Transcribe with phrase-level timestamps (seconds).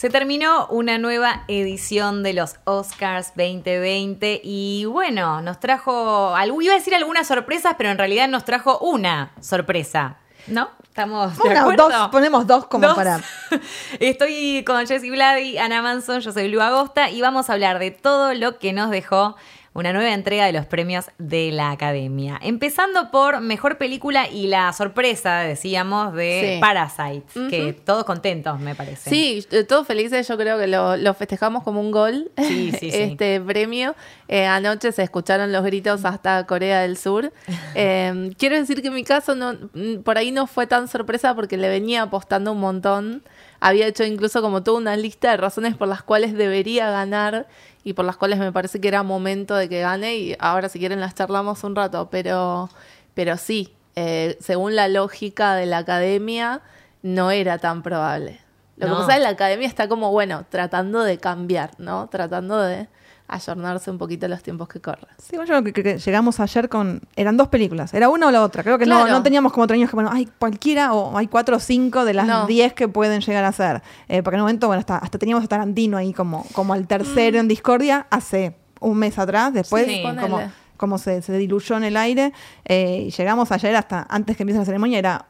[0.00, 6.76] Se terminó una nueva edición de los Oscars 2020 y bueno, nos trajo, iba a
[6.76, 10.18] decir algunas sorpresas, pero en realidad nos trajo una sorpresa.
[10.46, 10.70] ¿No?
[10.84, 11.88] Estamos de acuerdo?
[11.88, 13.20] Dos, ponemos dos como para.
[13.98, 17.90] Estoy con Jessie Vladi, Ana Manson, yo soy Lu Agosta y vamos a hablar de
[17.90, 19.34] todo lo que nos dejó
[19.74, 22.38] una nueva entrega de los premios de la Academia.
[22.42, 29.10] Empezando por Mejor Película y la sorpresa, decíamos, de Parasite, que todos contentos, me parece.
[29.10, 33.40] Sí, eh, todos felices, yo creo que lo, festejamos como un gol, sí, sí, este
[33.40, 33.94] premio.
[34.28, 37.32] Eh, anoche se escucharon los gritos hasta Corea del Sur.
[37.74, 41.34] Eh, quiero decir que en mi caso no, mm, por ahí no fue tan sorpresa
[41.34, 43.22] porque le venía apostando un montón.
[43.60, 47.46] Había hecho incluso como toda una lista de razones por las cuales debería ganar
[47.84, 50.78] y por las cuales me parece que era momento de que gane y ahora si
[50.78, 52.68] quieren las charlamos un rato, pero,
[53.14, 56.60] pero sí, eh, según la lógica de la academia,
[57.02, 58.40] no era tan probable.
[58.76, 62.08] Lo que pasa es que la academia está como, bueno, tratando de cambiar, ¿no?
[62.08, 62.86] Tratando de
[63.28, 65.06] ayornarse un poquito los tiempos que corren.
[65.18, 67.02] Sí, bueno, yo creo que, llegamos ayer con.
[67.14, 68.62] Eran dos películas, era una o la otra.
[68.62, 71.56] Creo que no, no teníamos como otros años que, bueno, hay cualquiera o hay cuatro
[71.56, 73.82] o cinco de las diez que pueden llegar a ser.
[74.08, 76.86] Eh, porque en un momento, bueno, hasta, hasta teníamos a Tarantino ahí como, como el
[76.86, 77.40] tercero mm.
[77.40, 79.86] en Discordia hace un mes atrás, después,
[80.20, 80.40] como,
[80.76, 82.32] como se, se, diluyó en el aire.
[82.64, 85.26] Eh, y llegamos ayer hasta antes que empiece la ceremonia, era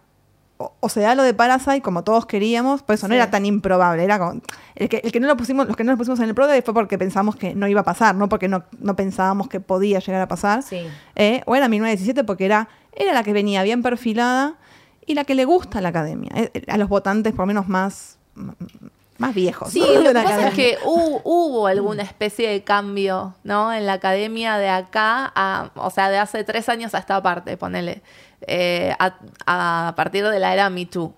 [0.58, 4.02] o, se da lo de Parasite como todos queríamos, pues eso no era tan improbable.
[4.02, 4.40] Era como,
[4.74, 6.62] el, que, el que no lo pusimos, los que no lo pusimos en el PRODE
[6.62, 10.00] fue porque pensamos que no iba a pasar, no porque no, no pensábamos que podía
[10.00, 10.64] llegar a pasar.
[11.14, 14.56] Eh, o era 1917 porque era, era la que venía bien perfilada
[15.06, 16.30] y la que le gusta a la academia.
[16.34, 18.18] Eh, a los votantes, por lo menos más,
[19.18, 19.72] más viejos.
[19.72, 23.72] Sí, lo que pasa es que hubo, alguna especie de cambio, ¿no?
[23.72, 27.56] En la academia de acá, a, o sea, de hace tres años a esta parte,
[27.56, 28.02] ponele,
[28.42, 31.12] eh, a, partir de la era Me Too.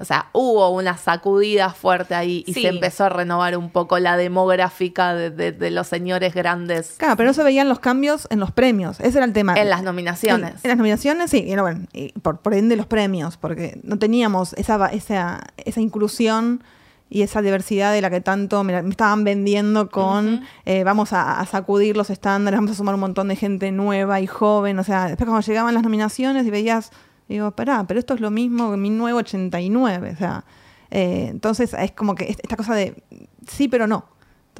[0.00, 4.18] O sea, hubo una sacudida fuerte ahí y se empezó a renovar un poco la
[4.18, 6.96] demográfica de, los señores grandes.
[6.98, 9.00] Claro, pero no se veían los cambios en los premios.
[9.00, 9.54] Ese era el tema.
[9.54, 10.62] En las nominaciones.
[10.62, 11.44] En, las nominaciones, sí.
[11.46, 16.62] Y, bueno, y por, por ende los premios, porque no teníamos esa, esa, esa inclusión
[17.12, 21.94] y esa diversidad de la que tanto me, estaban vendiendo con eh, vamos a, sacudir
[21.94, 24.78] los estándares, vamos a sumar un montón de gente nueva y joven.
[24.78, 26.90] O sea, después cuando llegaban las nominaciones y veías,
[27.28, 30.10] digo, pará, pero esto es lo mismo que 1989.
[30.10, 30.44] O sea,
[30.90, 33.02] eh, entonces es como que esta cosa de
[33.46, 34.06] sí, pero no.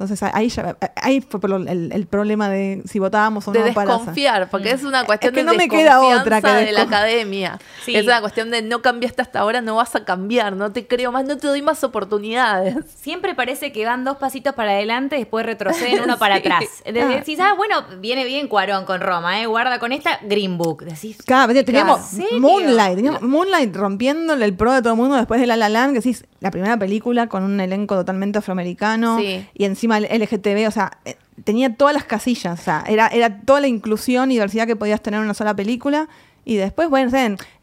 [0.03, 3.59] Entonces ahí, ya, ahí fue el, el, problema de si votábamos o no.
[3.59, 6.81] De desconfiar, porque es una cuestión que no de me queda otra que de la
[6.81, 7.57] academia.
[7.87, 11.13] Es una cuestión de no cambiaste hasta ahora, no vas a cambiar, no te creo
[11.13, 12.75] más, no te doy más oportunidades.
[12.95, 16.65] Siempre parece que van dos pasitos para adelante, después retroceden uno para atrás.
[16.85, 19.45] Decís, ah, bueno, viene bien Cuarón con Roma, ¿eh?
[19.45, 20.83] guarda con esta Green Book.
[20.83, 22.01] Decís, claro, teníamos
[22.39, 25.93] Moonlight, teníamos Moonlight rompiéndole el pro de todo el mundo después de La La Land,
[25.93, 30.71] que decís, la primera película con un elenco totalmente afroamericano y encima el LGTB, o
[30.71, 31.15] sea, eh,
[31.45, 35.01] tenía todas las casillas, o sea, era, era toda la inclusión y diversidad que podías
[35.01, 36.09] tener en una sola película.
[36.43, 37.09] Y después, bueno,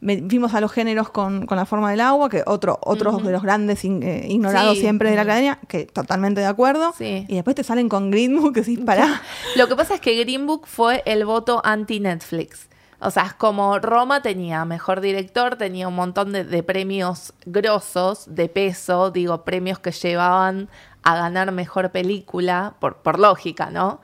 [0.00, 3.84] vimos a los géneros con, la forma del agua, que otro, otros de los grandes
[3.84, 6.94] eh, ignorados siempre de la academia, que totalmente de acuerdo.
[6.98, 9.20] Y después te salen con Green Book, que sí, para.
[9.56, 12.69] Lo que pasa es que Green Book fue el voto anti-Netflix.
[13.00, 18.49] O sea, es como Roma tenía mejor director, tenía un montón de, premios grosos, de
[18.49, 20.69] peso, digo, premios que llevaban
[21.03, 24.00] a ganar mejor película, por, por lógica, ¿no?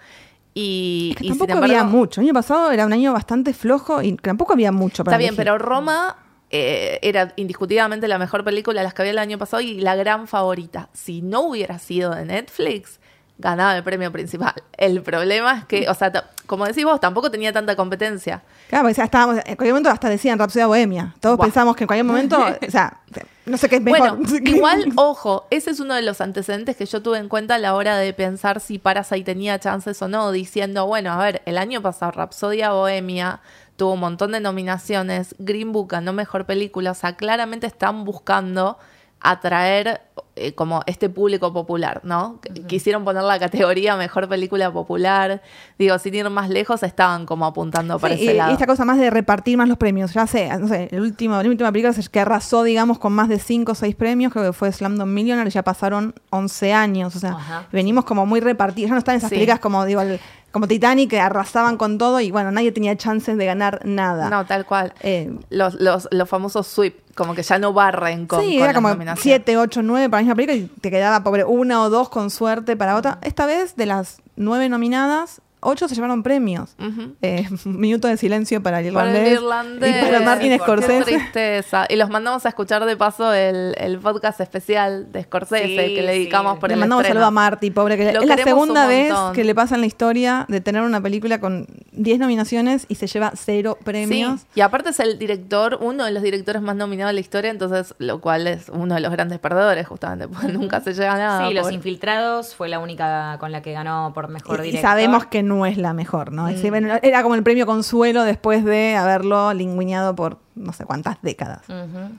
[0.55, 2.23] Y, tampoco había mucho.
[2.23, 5.37] El año pasado era un año bastante flojo y tampoco había mucho para Está bien,
[5.37, 6.17] pero Roma
[6.49, 9.97] eh, era indiscutiblemente la mejor película de las que había el año pasado y la
[9.97, 10.89] gran favorita.
[10.95, 13.01] Si no hubiera sido de Netflix,
[13.39, 14.55] ganaba el premio principal.
[14.77, 16.13] El problema es que, o sea,
[16.47, 18.43] como decís vos, tampoco tenía tanta competencia.
[18.69, 21.15] Claro, porque estábamos, en cualquier momento hasta decían Rapsodia Bohemia.
[21.21, 23.01] Todos pensamos que en cualquier momento, o sea,
[23.45, 24.17] no sé qué es mejor.
[24.17, 27.59] Bueno, igual, ojo, ese es uno de los antecedentes que yo tuve en cuenta a
[27.59, 31.59] la hora de pensar si Parasite tenía chances o no, diciendo, bueno, a ver, el
[31.59, 33.41] año pasado Rapsodia Bohemia
[33.77, 38.79] tuvo un montón de nominaciones, Green Book ganó mejor película, o sea, claramente están buscando
[39.21, 40.01] atraer
[40.39, 42.41] eh, como este público popular, ¿no?
[42.67, 45.41] Quisieron poner la categoría mejor película popular.
[45.79, 48.51] Digo, sin ir más lejos, estaban como apuntando para ese lado.
[48.51, 50.13] Y esta cosa más de repartir más los premios.
[50.13, 53.39] Ya sé, no sé, el último, la última película que arrasó, digamos, con más de
[53.39, 57.17] 5 o 6 premios, creo que fue Slamdon Millionaire, ya pasaron 11 años.
[57.17, 58.91] O sea, venimos como muy repartidos.
[58.91, 60.21] Ya no están esas películas como, digo, el,
[60.57, 64.31] como Titanic, que arrasaban con todo y bueno, nadie tenía chances de ganar nada.
[64.31, 64.95] No, tal cual.
[65.03, 68.89] Eh, los, los, los, famosos sweep, como que ya no barren con, sí, era como
[69.17, 72.31] 7, 8, 9 para la misma película y te quedaba pobre una o dos con
[72.31, 73.19] suerte para otra.
[73.21, 76.77] Esta vez, de las nueve nominadas, ocho se llevaron premios.
[77.23, 79.41] Eh, minuto de silencio para el irlandés.
[79.41, 81.05] y para Martin Scorsese.
[81.05, 81.87] Qué tristeza.
[81.89, 86.13] Y los mandamos a escuchar de paso el, el podcast especial de Scorsese que le
[86.13, 89.13] dedicamos por le el mandamos un saludo a Marty, pobre, que es la segunda vez
[89.35, 93.07] que le pasa en la historia de tener una película con 10 nominaciones y se
[93.07, 94.43] lleva cero premios.
[94.55, 97.95] Y aparte es el director, uno de los directores más nominados de la historia, entonces
[97.99, 101.49] lo cual es uno de los grandes perdedores, justamente, porque nunca se llega a nada.
[101.49, 104.79] Sí, Los Infiltrados fue la única con la que ganó por mejor director.
[104.79, 106.49] Y sabemos que no es la mejor, ¿no?
[106.49, 106.99] Mm.
[107.03, 111.61] Era como el premio consuelo después de haberlo lingüiñado por no sé cuántas décadas.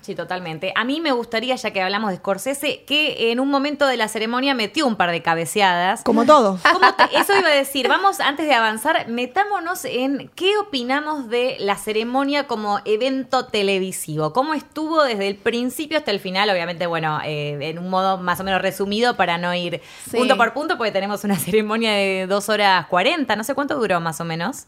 [0.02, 0.72] Sí, totalmente.
[0.76, 4.08] A mí me gustaría, ya que hablamos de Scorsese, que en un momento de la
[4.08, 6.04] ceremonia metió un par de cabeceadas.
[6.04, 6.62] Como todos.
[7.14, 7.88] eso iba a decir.
[7.88, 14.34] Vamos, antes de avanzar, metámonos en qué opinamos de la ceremonia como evento televisivo.
[14.34, 16.50] ¿Cómo estuvo desde el principio hasta el final?
[16.50, 19.82] Obviamente, bueno, eh, en un modo más o menos resumido para no ir
[20.12, 23.36] punto por punto, porque tenemos una ceremonia de dos horas cuarenta.
[23.36, 24.68] No sé cuánto duró más o menos.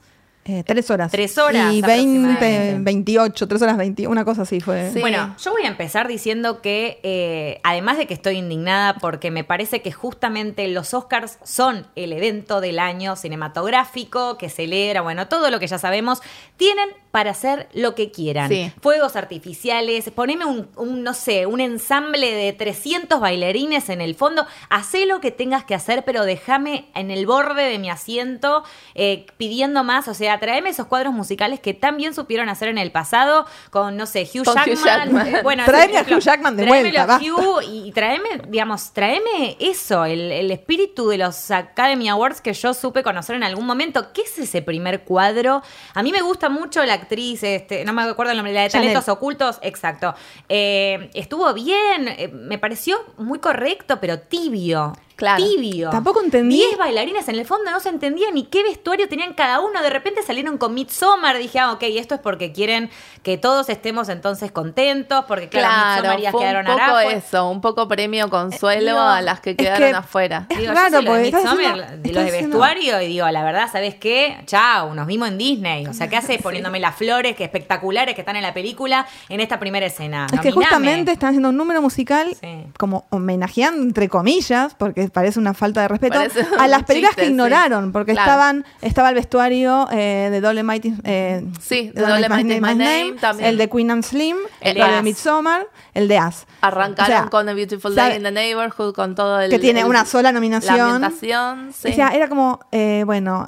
[0.49, 1.11] Eh, tres horas.
[1.11, 1.71] Tres horas.
[1.71, 4.89] Y 20, 28, tres horas 20, una cosa así fue.
[4.99, 9.43] Bueno, yo voy a empezar diciendo que, eh, además de que estoy indignada porque me
[9.43, 15.51] parece que justamente los Oscars son el evento del año cinematográfico que celebra, bueno, todo
[15.51, 16.21] lo que ya sabemos,
[16.57, 18.51] tienen para hacer lo que quieran.
[18.81, 25.05] Fuegos artificiales, poneme un, no sé, un ensamble de 300 bailarines en el fondo, hacé
[25.07, 28.63] lo que tengas que hacer, pero déjame en el borde de mi asiento
[28.93, 32.77] eh, pidiendo más, o sea, traeme esos cuadros musicales que tan bien supieron hacer en
[32.77, 35.39] el pasado con, no sé, Hugh Jackman.
[35.43, 37.19] Bueno, traeme a Hugh Jackman de vuelta.
[37.19, 42.73] Hugh y traeme, digamos, traeme eso, el, el, espíritu de los Academy Awards que yo
[42.73, 44.11] supe conocer en algún momento.
[44.13, 45.63] ¿Qué es ese primer cuadro?
[45.93, 48.69] A mí me gusta mucho la actriz, este, no me acuerdo el nombre, la de
[48.69, 50.13] Talentos Ocultos, exacto.
[50.47, 54.93] Eh, estuvo bien, eh, me pareció muy correcto, pero tibio.
[55.19, 55.43] Claro.
[55.43, 55.89] Tibio.
[55.89, 56.55] Tampoco entendí.
[56.55, 59.81] Diez bailarines en el fondo no se entendía ni qué vestuario tenían cada uno.
[59.81, 61.37] De repente salieron con Midsommar.
[61.37, 62.89] Dije, ah, ok, esto es porque quieren
[63.21, 65.25] que todos estemos entonces contentos.
[65.27, 69.57] Porque, claro, claro fue quedaron un poco eso, un poco premio consuelo a las que
[69.57, 70.47] quedaron afuera.
[70.47, 74.37] Es digo, yo lo de Midsommar, los de vestuario, y digo, la verdad, ¿sabes qué?
[74.45, 75.85] Chao, nos vimos en Disney.
[75.87, 79.41] O sea, ¿qué hace poniéndome las flores que espectaculares que están en la película en
[79.41, 80.27] esta primera escena?
[80.31, 82.37] Es que justamente están haciendo un número musical
[82.77, 86.19] como homenajeando, entre comillas, porque parece una falta de respeto,
[86.59, 91.45] a las películas que ignoraron, porque estaban estaba el vestuario eh, de Dolly Mighty, eh,
[91.59, 96.17] sí, de Mighty My, Name, el de Queen and Slim, el, de Midsommar, el de
[96.17, 96.45] As.
[96.61, 99.49] Arrancaron con A Beautiful Day in the Neighborhood, con todo el...
[99.49, 101.01] Que tiene una sola nominación.
[101.01, 103.47] La O sea, era como, eh, bueno,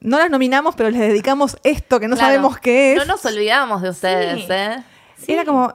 [0.00, 2.98] no las nominamos, pero les dedicamos esto que no sabemos qué es.
[2.98, 4.82] No nos olvidamos de ustedes, ¿eh?
[5.26, 5.72] Era como,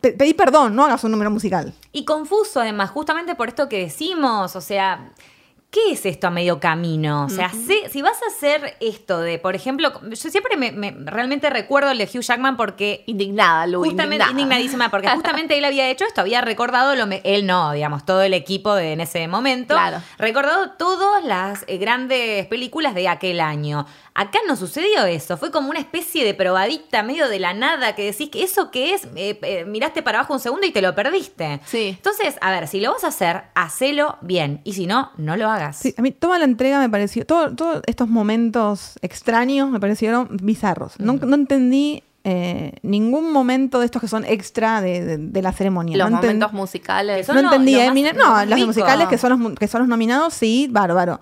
[0.00, 1.72] pedí perdón, no hagas un número musical.
[1.92, 5.12] Y confuso además, justamente por esto que decimos, o sea,
[5.70, 7.24] ¿qué es esto a medio camino?
[7.24, 11.90] O sea, si, vas a hacer esto de, por ejemplo, yo siempre me, realmente recuerdo
[11.92, 13.04] el de Hugh Jackman porque...
[13.06, 17.72] Indignada, Lu, Justamente, indignadísima, porque justamente él había hecho esto, había recordado, lo él no,
[17.72, 20.02] digamos, todo el equipo de, en ese momento, claro.
[20.18, 23.86] recordado todas las eh, grandes películas de aquel año.
[24.14, 28.04] Acá no sucedió eso, fue como una especie de probadita medio de la nada que
[28.04, 30.94] decís que eso que es, eh, eh, miraste para abajo un segundo y te lo
[30.94, 31.60] perdiste.
[31.66, 31.94] Sí.
[31.96, 35.48] Entonces, a ver, si lo vas a hacer, hacelo bien y si no, no lo
[35.48, 35.76] hagas.
[35.76, 40.98] Sí, a mí toda la entrega me pareció, todos estos momentos extraños me parecieron bizarros.
[40.98, 45.96] No, entendí eh, ningún momento de estos que son extra de, la ceremonia.
[45.96, 47.28] Los momentos musicales.
[47.28, 48.16] No entendía Eminem.
[48.16, 51.20] No, los musicales que son los, que son los nominados, sí, bárbaro.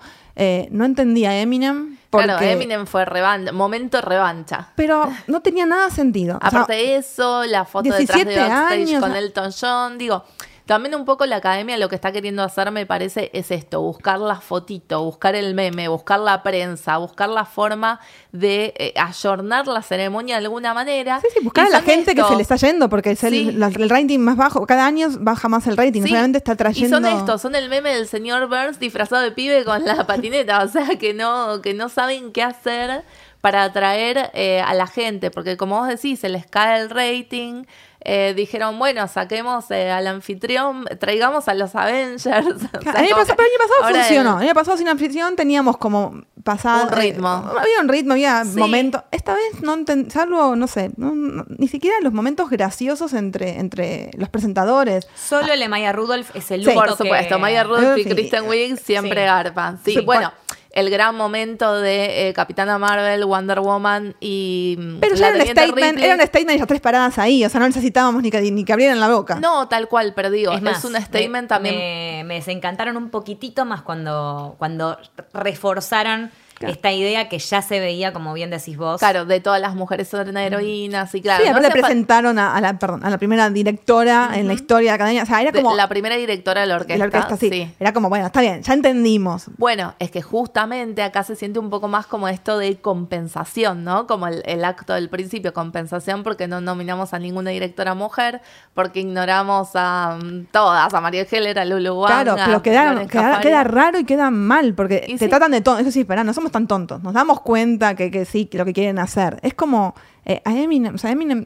[0.71, 1.98] no entendía Eminem.
[2.09, 4.69] Claro, Eminem fue revancha, momento revancha.
[4.75, 6.39] Pero no tenía nada sentido.
[6.41, 10.23] Aparte de eso, la foto detrás de backstage con Elton John, digo,
[10.69, 14.19] también un poco la academia lo que está queriendo hacer, me parece, es esto, buscar
[14.19, 17.99] la fotito, buscar el meme, buscar la prensa, buscar la forma
[18.31, 21.21] de eh, ayornar la ceremonia de alguna manera.
[21.21, 23.59] Sí, sí, buscar a la gente que se le está yendo, porque es el,
[23.89, 26.99] rating más bajo, cada año baja más el rating, solamente está trayendo...
[26.99, 30.63] Y son estos, son el meme del señor Burns disfrazado de pibe con la patineta,
[30.63, 33.03] o sea, que no, que no saben qué hacer
[33.41, 37.63] para atraer eh, a la gente, porque como vos decís, se les cae el rating,
[38.01, 42.23] eh, dijeron, bueno, saquemos eh, al anfitrión, traigamos a los Avengers.
[42.27, 44.37] el año pasado, pero el año pasado funcionó.
[44.37, 44.45] El...
[44.45, 46.87] año pasado sin anfitrión teníamos como pasado.
[46.87, 47.27] Un ritmo.
[47.27, 49.03] había un ritmo, había momentos.
[49.11, 49.75] Esta vez no
[50.09, 55.07] salvo, no sé, ni siquiera los momentos graciosos entre, entre los presentadores.
[55.15, 56.81] Solo el de Maya Rudolph es el único.
[56.81, 59.79] Por supuesto, Maya Rudolph y Kristen Wiig siempre garpan.
[59.83, 60.31] Sí, bueno
[60.79, 64.75] el gran momento de eh, Capitana Marvel, Wonder Woman y.
[64.77, 67.49] Mm, pero ya era un, statement, era un statement y las tres paradas ahí, o
[67.49, 69.35] sea, no necesitábamos ni que, ni que abrieran la boca.
[69.39, 71.75] No, tal cual, pero digo, es, un statement también.
[71.75, 74.97] Me, me, desencantaron un poquitito más cuando, cuando
[75.33, 78.99] reforzaron esta idea que ya se veía, como bien decís vos.
[78.99, 81.43] Claro, de todas las mujeres son heroínas y claro.
[81.43, 85.03] Sí, le presentaron a, la, perdón, a la primera directora en la historia de la
[85.03, 85.23] academia.
[85.23, 85.75] O sea, era como.
[85.75, 86.97] la primera directora de la orquesta.
[86.97, 87.73] La orquesta sí.
[87.79, 89.45] Era como, bueno, está bien, ya entendimos.
[89.57, 94.07] Bueno, es que justamente acá se siente un poco más como esto de compensación, ¿no?
[94.07, 98.41] Como el, acto del principio, compensación porque no nominamos a ninguna directora mujer,
[98.73, 103.63] porque ignoramos a mm, todas, a María Heller, a Lulu Wang, Claro, pero queda, queda,
[103.63, 105.79] raro y queda mal, porque te tratan de todo.
[105.79, 107.01] Eso sí, espera, no somos tan tontos.
[107.03, 109.39] Nos damos cuenta que, que sí, que lo que quieren hacer.
[109.41, 111.45] Es como eh, a Eminem, o sea, Eminem,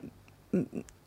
[0.51, 0.61] mm,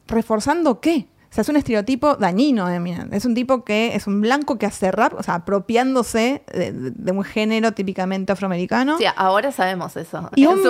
[0.08, 1.08] ¿reforzando qué?
[1.30, 3.12] O sea, es un estereotipo dañino, Eminem.
[3.12, 7.24] Es un tipo que es un blanco que hace rap, o sea, apropiándose de, un
[7.24, 8.96] género típicamente afroamericano.
[8.96, 10.30] Sí, ahora sabemos eso.
[10.34, 10.60] Y un,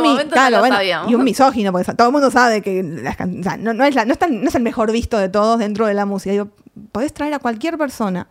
[1.09, 4.91] y un misógino, porque todo el mundo sabe que no, es no es el mejor
[4.91, 6.33] visto de todos dentro de la música.
[6.33, 6.49] Digo,
[6.91, 8.27] podés traer a cualquier persona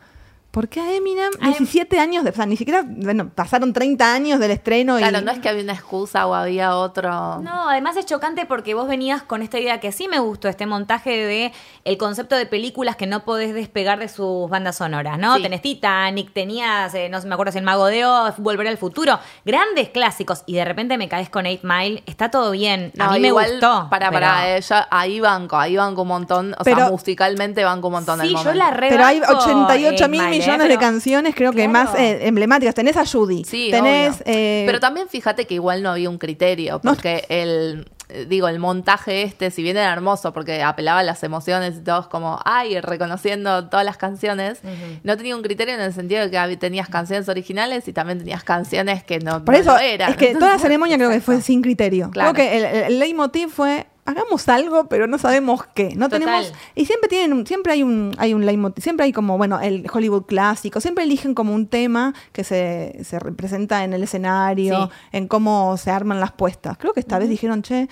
[0.55, 1.31] ¿Por qué a Eminem?
[1.41, 4.95] 17 años, de, o sea, ni siquiera, bueno, pasaron 30 años del estreno.
[4.95, 7.41] Claro, no es que había una excusa o había otro.
[7.41, 10.65] No, además es chocante porque vos venías con esta idea que sí me gustó, este
[10.65, 11.51] montaje de
[11.83, 15.41] el concepto de películas que no podés despegar de sus bandas sonoras, ¿no?
[15.41, 18.77] Tenés Titanic, tenías, eh, no sé, me acuerdo si el Mago de Oz, Volver al
[18.77, 22.93] Futuro, grandes clásicos, y de repente me caes con Eight Mile, está todo bien.
[22.97, 23.89] a mí me gustó.
[23.89, 28.21] Para, para, ella, ahí banco, ahí banco un montón, o sea, musicalmente banco un montón.
[28.21, 32.27] Sí, yo la Pero hay 88 mil millones millones de canciones, creo que más eh,
[32.27, 32.75] emblemáticas.
[32.75, 33.43] Tenés a Judy.
[33.43, 34.21] Sí, tenés.
[34.25, 38.59] Eh, Pero también fíjate que igual no había un criterio, porque el eh, digo, el
[38.59, 42.79] montaje este, si bien era hermoso porque apelaba a las emociones y todos como, ay,
[42.79, 44.59] reconociendo todas las canciones,
[45.03, 48.43] no tenía un criterio en el sentido de que tenías canciones originales y también tenías
[48.43, 50.11] canciones que no, Por eso, eran.
[50.11, 52.11] Es que toda la ceremonia creo que fue sin criterio.
[52.11, 55.95] Creo que el, el leitmotiv fue hagamos algo, pero no sabemos qué.
[55.95, 59.59] No tenemos y siempre tienen siempre hay un hay un leitmotiv, siempre hay como bueno,
[59.59, 64.89] el Hollywood clásico, siempre eligen como un tema que se, se representa en el escenario,
[65.11, 66.77] en cómo se arman las puestas.
[66.77, 67.89] Creo que esta vez dijeron, "Che,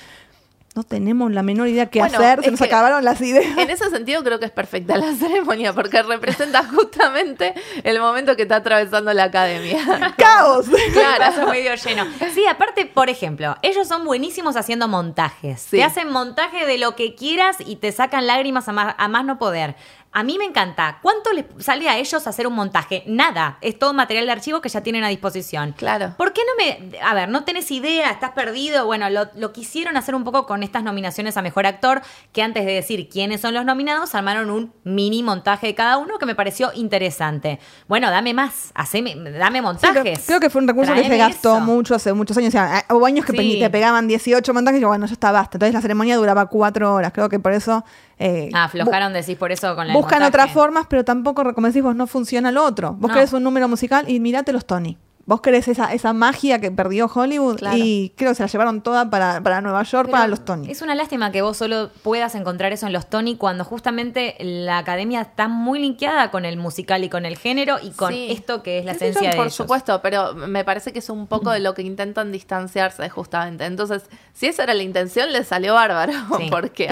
[0.75, 3.57] no tenemos la menor idea qué hacer, se nos acabaron las ideas.
[3.57, 7.53] En ese sentido creo que es perfecta la ceremonia porque representa justamente
[7.83, 10.13] el momento que está atravesando la academia.
[10.17, 10.65] ¡Caos!
[10.93, 12.05] Claro, medio lleno.
[12.33, 15.67] Sí, aparte, por ejemplo, ellos son buenísimos haciendo montajes.
[15.69, 19.25] Te hacen montaje de lo que quieras y te sacan lágrimas a más, a más
[19.25, 19.75] no poder.
[20.15, 20.99] A mí me encanta.
[21.01, 23.03] ¿Cuánto les sale a ellos hacer un montaje?
[23.07, 23.57] Nada.
[23.61, 25.73] Es todo material de archivo que ya tienen a disposición.
[25.73, 26.13] Claro.
[26.17, 26.99] ¿Por qué no me.
[26.99, 28.85] A ver, no tenés idea, estás perdido.
[28.85, 32.73] Bueno, lo, quisieron hacer un poco con estas nominaciones a mejor actor, que antes de
[32.73, 36.71] decir quiénes son los nominados, armaron un mini montaje de cada uno que me pareció
[36.75, 37.59] interesante.
[37.87, 38.71] Bueno, dame más.
[38.75, 40.23] Haceme, dame montajes.
[40.27, 42.49] creo, que fue un recurso que se gastó mucho hace muchos años.
[42.49, 45.57] O sea, hubo años que te pegaban 18 montajes y bueno, ya está basta.
[45.57, 47.11] Entonces la ceremonia duraba cuatro horas.
[47.13, 47.83] Creo que por eso
[48.19, 51.83] eh, ah, aflojaron, decís, por eso con la Buscan otras formas, pero tampoco, como decís
[51.83, 52.93] vos, no funciona lo otro.
[52.93, 54.97] Vos querés un número musical y mirate los Tony.
[55.25, 59.09] Vos querés esa, esa magia que perdió Hollywood y creo que se la llevaron toda
[59.09, 60.69] para, para Nueva York, para los Tony.
[60.69, 64.79] Es una lástima que vos solo puedas encontrar eso en los Tony cuando justamente la
[64.79, 68.79] academia está muy linkeada con el musical y con el género y con esto que
[68.79, 71.73] es la esencia de Por supuesto, pero me parece que es un poco de lo
[71.73, 73.65] que intentan distanciarse justamente.
[73.65, 74.03] Entonces,
[74.33, 76.13] si esa era la intención, le salió bárbaro.
[76.49, 76.89] Porque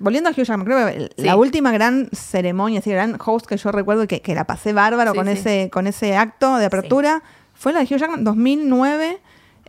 [0.00, 3.70] volviendo a Hugh Jackman, creo que la última gran ceremonia, ese gran host que yo
[3.70, 7.22] recuerdo que, que la pasé bárbaro con, Ese, con ese acto de apertura
[7.58, 9.18] fue la de Hugh Jackman 2009.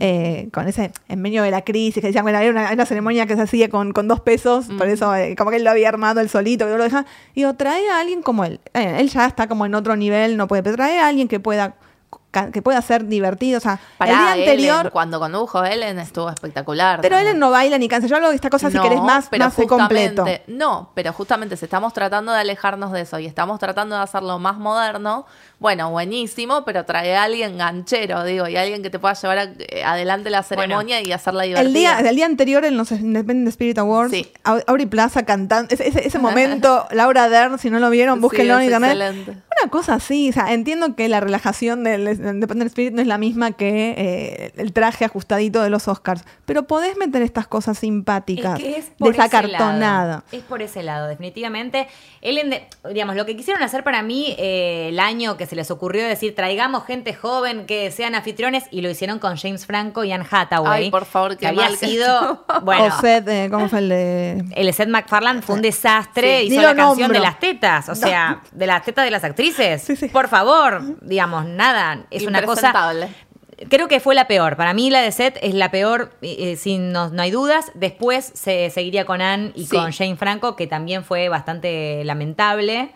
[0.01, 3.35] Eh, con ese, en medio de la crisis, que decían, bueno, era una, ceremonia que
[3.35, 6.29] se hacía con, dos pesos, por eso eh, como que él lo había armado él
[6.29, 7.05] solito, que lo deja.
[7.33, 8.61] Y digo, trae a alguien como él.
[8.73, 11.41] Eh, él ya está como en otro nivel, no puede, pero trae a alguien que
[11.41, 11.75] pueda
[12.31, 13.57] que pueda ser divertido.
[13.57, 14.91] O sea, el día anterior.
[14.91, 17.01] cuando condujo Ellen estuvo espectacular.
[17.01, 18.07] Pero Ellen no baila ni cansa.
[18.07, 20.25] Yo hablo de esta cosa si querés más, pero más completo.
[20.47, 24.39] No, pero justamente si estamos tratando de alejarnos de eso y estamos tratando de hacerlo
[24.39, 25.25] más moderno,
[25.59, 29.83] bueno, buenísimo, pero trae a alguien ganchero, digo, y alguien que te pueda llevar eh,
[29.83, 31.67] adelante la ceremonia y hacerla divertida.
[31.67, 34.31] El día, el día anterior en los Independent Spirit Awards, sí.
[34.43, 39.43] Auri Plaza cantando, ese, ese, momento, Laura Dern, si no lo vieron, búsquenlo en internet.
[39.61, 43.17] Una cosa así, o sea, entiendo que la relajación del Independent Spirit no es la
[43.17, 48.59] misma que eh, el traje ajustadito de los Oscars, pero podés meter estas cosas simpáticas
[48.59, 50.23] es de esa cartonada.
[50.31, 51.87] Es por ese lado, definitivamente.
[52.21, 52.55] Ellen,
[52.89, 56.35] digamos, lo que quisieron hacer para mí eh, el año que se les ocurrió decir
[56.35, 60.83] traigamos gente joven que sean anfitriones y lo hicieron con James Franco y Anne Hathaway.
[60.85, 62.45] Ay, por favor, que había sido.
[62.63, 64.45] bueno, o Seth, eh, ¿cómo fue el de.?
[64.55, 66.43] El Seth MacFarlane fue un desastre.
[66.43, 69.48] Hizo la canción de las tetas, o sea, de las tetas de las actrices.
[70.11, 72.05] Por favor, digamos, nada.
[72.11, 72.73] Es una cosa
[73.69, 74.55] creo que fue la peor.
[74.55, 77.71] Para mí la de Seth es la peor, eh, sin no, hay dudas.
[77.73, 82.91] Después se seguiría con Anne y con Jane Franco, que también fue bastante lamentable.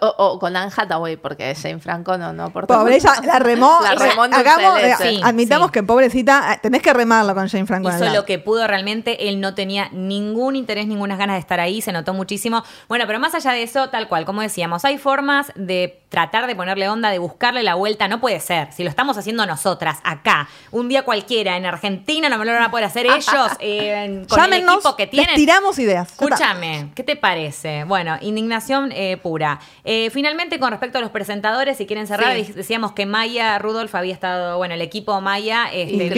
[0.00, 3.78] O, con Anne Hathaway, porque Jane Franco no, no Pobre, ella la remó.
[3.82, 7.88] la remó hagamos, eh, admitamos que pobrecita, eh, tenés que remarlo con Jane Franco.
[7.90, 9.28] Hizo lo que pudo realmente.
[9.28, 12.62] Él no tenía ningún interés, ninguna ganas de estar ahí, se notó muchísimo.
[12.88, 16.54] Bueno, pero más allá de eso, tal cual, como decíamos, hay formas de tratar de
[16.54, 18.06] ponerle onda, de buscarle la vuelta.
[18.06, 18.72] No puede ser.
[18.72, 22.64] Si lo estamos haciendo nosotras, acá, un día cualquiera, en Argentina, no me lo van
[22.64, 25.34] a poder hacer ellos, eh, con el equipo que tienen.
[25.36, 26.10] tiramos ideas.
[26.10, 27.84] Escúchame, ¿qué te parece?
[27.84, 29.58] Bueno, indignación pura.
[29.84, 34.12] Eh, finalmente, con respecto a los presentadores, si quieren cerrar, decíamos que Maya Rudolph había
[34.12, 36.10] estado, bueno, el equipo Maya este, y,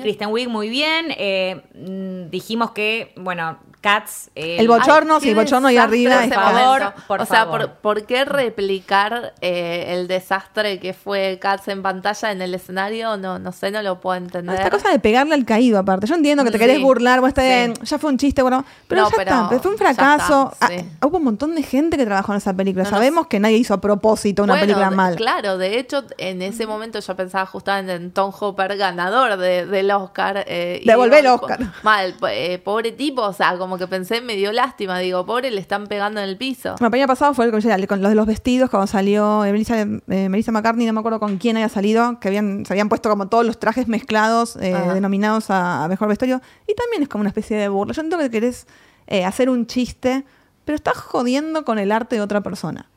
[0.00, 0.48] Kristen Wiig.
[0.48, 1.06] muy bien.
[1.16, 4.30] Eh, mm, dijimos que, bueno, Cats.
[4.34, 6.22] el bochorno, sí, el bochorno ahí arriba.
[6.22, 7.48] Por favor, por o sea,
[7.80, 13.16] por, qué replicar eh, el desastre que fue Cats en pantalla en el escenario?
[13.16, 14.56] No, no sé, no lo puedo entender.
[14.56, 16.06] Esta cosa de pegarle al caído, aparte.
[16.06, 19.48] Yo entiendo que te querés burlar, vos ya fue un chiste, bueno, pero ya está,
[19.60, 20.52] fue un fracaso.
[20.60, 20.68] Ah,
[21.04, 22.84] hubo un montón de gente que trabajó en esa película.
[22.84, 25.16] Sabemos que nadie hizo a propósito una película mal.
[25.16, 30.44] Claro, de hecho, en ese momento yo pensaba justamente en Tom Hopper, ganador del Oscar.
[30.46, 31.58] Eh, Devolver el Oscar.
[31.82, 34.98] Mal, eh, pobre tipo, o sea, como como que pensé, me dio lástima.
[34.98, 36.74] Digo, pobre, le están pegando en el piso.
[36.80, 40.52] El año pasado fue el, con los de los vestidos, cuando salió Melissa, eh, Melissa,
[40.52, 43.44] McCartney, no me acuerdo con quién había salido, que habían, se habían puesto como todos
[43.44, 46.40] los trajes mezclados, eh, denominados a, mejor vestuario.
[46.66, 47.92] Y también es como una especie de burla.
[47.92, 48.66] Yo entiendo que querés
[49.06, 50.24] eh, hacer un chiste,
[50.64, 52.88] pero estás jodiendo con el arte de otra persona.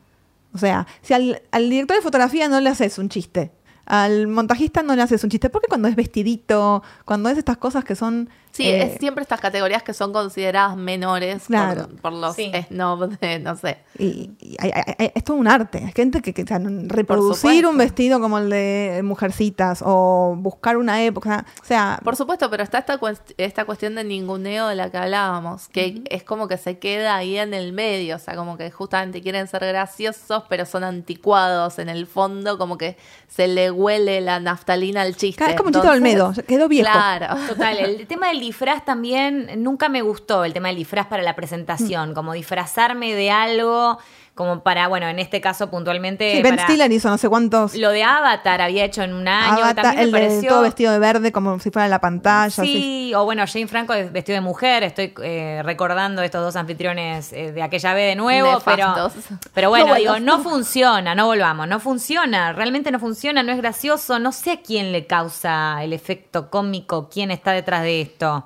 [0.54, 3.52] O sea, si al, al director de fotografía no le haces un chiste,
[3.86, 7.84] al montajista no le haces un chiste, porque cuando es vestidito, cuando es estas cosas
[7.84, 11.44] que son Sí, es eh, siempre estas categorías que son consideradas menores
[12.02, 13.78] por, los snobs no sé.
[13.98, 14.32] Y,
[14.98, 15.80] es todo un arte.
[15.86, 16.44] Hay gente que, que
[16.88, 21.46] reproducir un vestido como el de Mujercitas o buscar una época.
[21.62, 22.00] O sea.
[22.04, 23.00] Por supuesto, pero está esta,
[23.38, 27.38] esta cuestión de ninguneo de la que hablábamos, que es como que se queda ahí
[27.38, 28.18] en el medio.
[28.18, 32.78] O sea, como que justamente quieren ser graciosos, pero son anticuados en el fondo, como
[32.78, 35.46] que se le huele la naftalina al chiste.
[35.46, 36.90] Es como un chiste de Olmedo, quedó viejo.
[36.92, 37.36] Claro.
[37.48, 41.36] Total, el tema del disfraz también, nunca me gustó el tema del disfraz para la
[41.36, 42.14] presentación, mm.
[42.14, 44.00] como disfrazarme de algo
[44.42, 46.38] como para, bueno, en este caso puntualmente.
[46.38, 47.76] Sí, Ben Stiller hizo no sé cuántos.
[47.76, 49.64] Lo de Avatar había hecho en un año.
[49.64, 52.50] Avatar, el De todo vestido de verde, como si fuera en la pantalla.
[52.50, 54.82] Sí, o bueno, Jane Franco vestido de mujer.
[54.82, 59.12] Estoy eh, recordando estos dos anfitriones eh, de aquella vez de nuevo, pero,
[59.54, 64.18] pero bueno, digo, no funciona, no volvamos, no funciona, realmente no funciona, no es gracioso.
[64.18, 68.44] No sé a quién le causa el efecto cómico, quién está detrás de esto.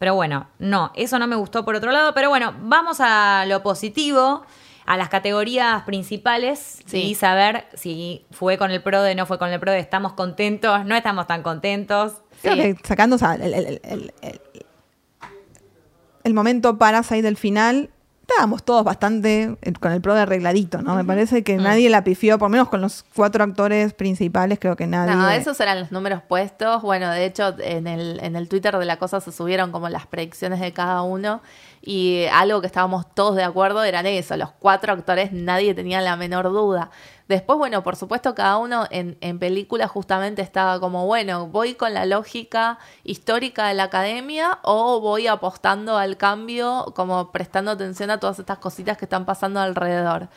[0.00, 2.14] Pero bueno, no, eso no me gustó por otro lado.
[2.14, 4.44] Pero bueno, vamos a lo positivo
[4.86, 9.50] a las categorías principales y saber si fue con el pro de no fue con
[9.50, 12.14] el pro de estamos contentos, no estamos tan contentos.
[12.84, 14.12] sacando el, el, el,
[16.22, 17.90] el, momento Parasite del final,
[18.28, 20.96] estábamos todos bastante eh, con el pro de arregladito, ¿no?
[20.96, 21.62] Me parece que mm.
[21.62, 25.14] nadie la pifió, por lo menos con los cuatro actores principales, creo que nadie.
[25.14, 26.82] No, esos eran los números puestos.
[26.82, 30.06] Bueno, de hecho, en el, en el Twitter de la cosa se subieron como las
[30.06, 31.40] predicciones de cada uno.
[31.82, 36.16] Y algo que estábamos todos de acuerdo eran eso, los cuatro actores, nadie tenía la
[36.16, 36.90] menor duda.
[37.28, 41.92] Después, bueno, por supuesto, cada uno en, en película justamente estaba como, bueno, voy con
[41.92, 48.20] la lógica histórica de la academia o voy apostando al cambio, como prestando atención a
[48.20, 50.28] todas estas cositas que están pasando alrededor.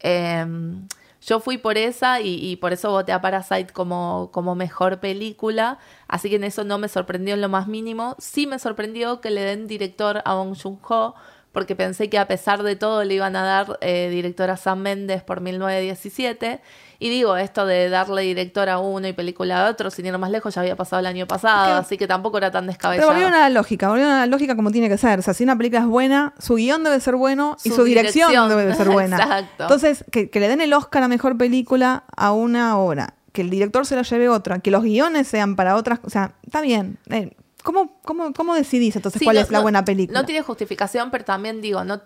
[0.00, 0.86] Em,
[1.20, 6.30] yo fui por esa y, por eso voté a Parasite como, como mejor película, así
[6.30, 8.14] que en eso no me sorprendió en lo más mínimo.
[8.18, 11.14] Sí me sorprendió que le den director a Bong Joon-ho,
[11.58, 14.78] porque pensé que a pesar de todo le iban a dar eh, director a Sam
[14.78, 16.60] Mendes por 1917
[17.00, 20.30] y digo, esto de darle director a uno y película a otro, sin ir más
[20.30, 23.08] lejos, ya había pasado el año pasado, así que tampoco era tan descabellado.
[23.08, 25.18] Pero volvieron a la lógica, volvieron a la lógica como tiene que ser.
[25.18, 28.48] O sea, si una película es buena, su guion debe ser bueno y su dirección,
[28.48, 29.16] debe ser buena.
[29.16, 29.64] Exacto.
[29.64, 33.84] Entonces, que, le den el Oscar a mejor película a una obra, que el director
[33.84, 36.98] se lo lleve otra, que los guiones sean para otras, o sea, está bien.
[37.10, 40.20] Eh, ¿Cómo, cómo, cómo decidís entonces cuál es la buena película?
[40.20, 42.00] No tiene justificación, pero también digo, no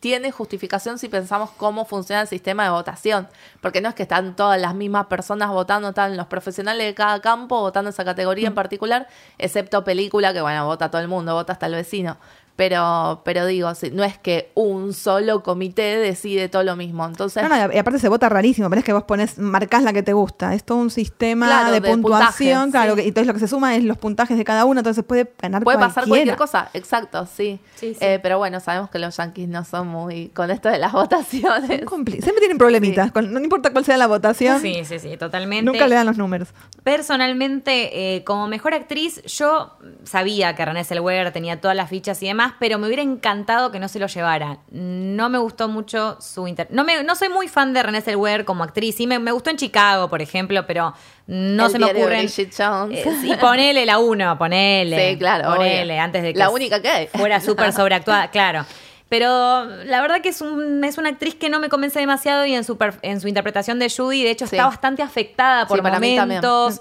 [0.00, 3.28] tiene justificación si pensamos cómo funciona el sistema de votación,
[3.60, 7.20] porque no es que están todas las mismas personas votando, están los profesionales de cada
[7.20, 8.56] campo votando esa categoría en mm.
[8.56, 12.16] particular, excepto película, que bueno, vota todo el mundo, vota hasta el vecino.
[12.56, 17.04] Pero, pero digo, no es que un solo comité decide todo lo mismo.
[17.04, 17.42] Entonces,
[17.72, 20.54] y aparte se vota rarísimo, pero es que vos pones, marcás la que te gusta.
[20.54, 23.98] Es todo un sistema de, puntuación, claro, y entonces lo que se suma es los
[23.98, 27.60] puntajes de cada uno, entonces puede ganar Puede pasar cualquier cosa, exacto, sí.
[27.82, 31.66] Eh, pero bueno, sabemos que los yankees no son muy con esto de las votaciones.
[31.68, 34.62] Siempre tienen problemitas, no importa cuál sea la votación.
[34.62, 35.70] Sí, sí, sí, totalmente.
[35.70, 36.48] Nunca le dan los números.
[36.82, 42.26] Personalmente, eh, como mejor actriz, yo sabía que Renée Zellweger tenía todas las fichas y
[42.26, 44.58] demás pero me hubiera encantado que no se lo llevara.
[44.70, 48.44] No me gustó mucho su inter no me, no soy muy fan de Renée Zellweger
[48.44, 48.96] como actriz.
[48.96, 50.94] Sí, me, gustó en Chicago, por ejemplo, pero
[51.26, 52.26] no se me ocurren.
[52.26, 55.12] Eh, y ponele la uno, ponele.
[55.12, 55.54] Sí, claro.
[55.54, 58.64] Ponele, antes de que la única que fuera súper sobreactuada, claro.
[59.08, 62.54] Pero la verdad que es, un, es una actriz que no me convence demasiado y
[62.54, 66.80] en su, en su interpretación de Judy, de hecho, está bastante afectada por momentos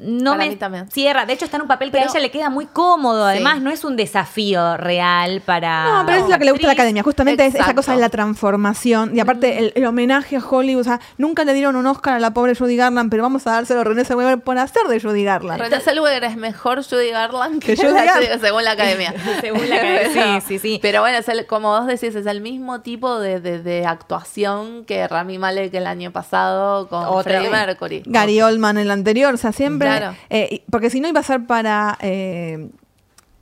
[0.00, 0.56] no me
[0.90, 1.26] cierra.
[1.26, 3.24] De hecho, está en un papel que a ella le queda muy cómodo.
[3.24, 5.84] Además, no es un desafío real para.
[5.84, 7.02] No, pero es lo que le gusta a la academia.
[7.02, 9.16] Justamente es esa cosa de la transformación.
[9.16, 10.80] Y aparte, el, homenaje a Hollywood.
[10.80, 13.52] O sea, nunca le dieron un Oscar a la pobre Judy Garland, pero vamos a
[13.52, 15.60] dárselo a René Zellweger por hacer de Judy Garland.
[15.60, 18.40] René Zellweger es mejor Judy Garland que, Judy Garland.
[18.40, 19.14] según la academia.
[19.40, 20.40] según la academia.
[20.40, 20.78] Sí, sí, sí.
[20.82, 25.74] Pero bueno, como vos decís, es el mismo tipo de, de, actuación que Rami Malek
[25.74, 28.02] el año pasado con Freddie Mercury.
[28.06, 29.34] Gary Oldman el anterior.
[29.34, 29.81] O sea, siempre
[30.30, 31.98] eh, porque si no iba a ser para...
[32.00, 32.68] Eh,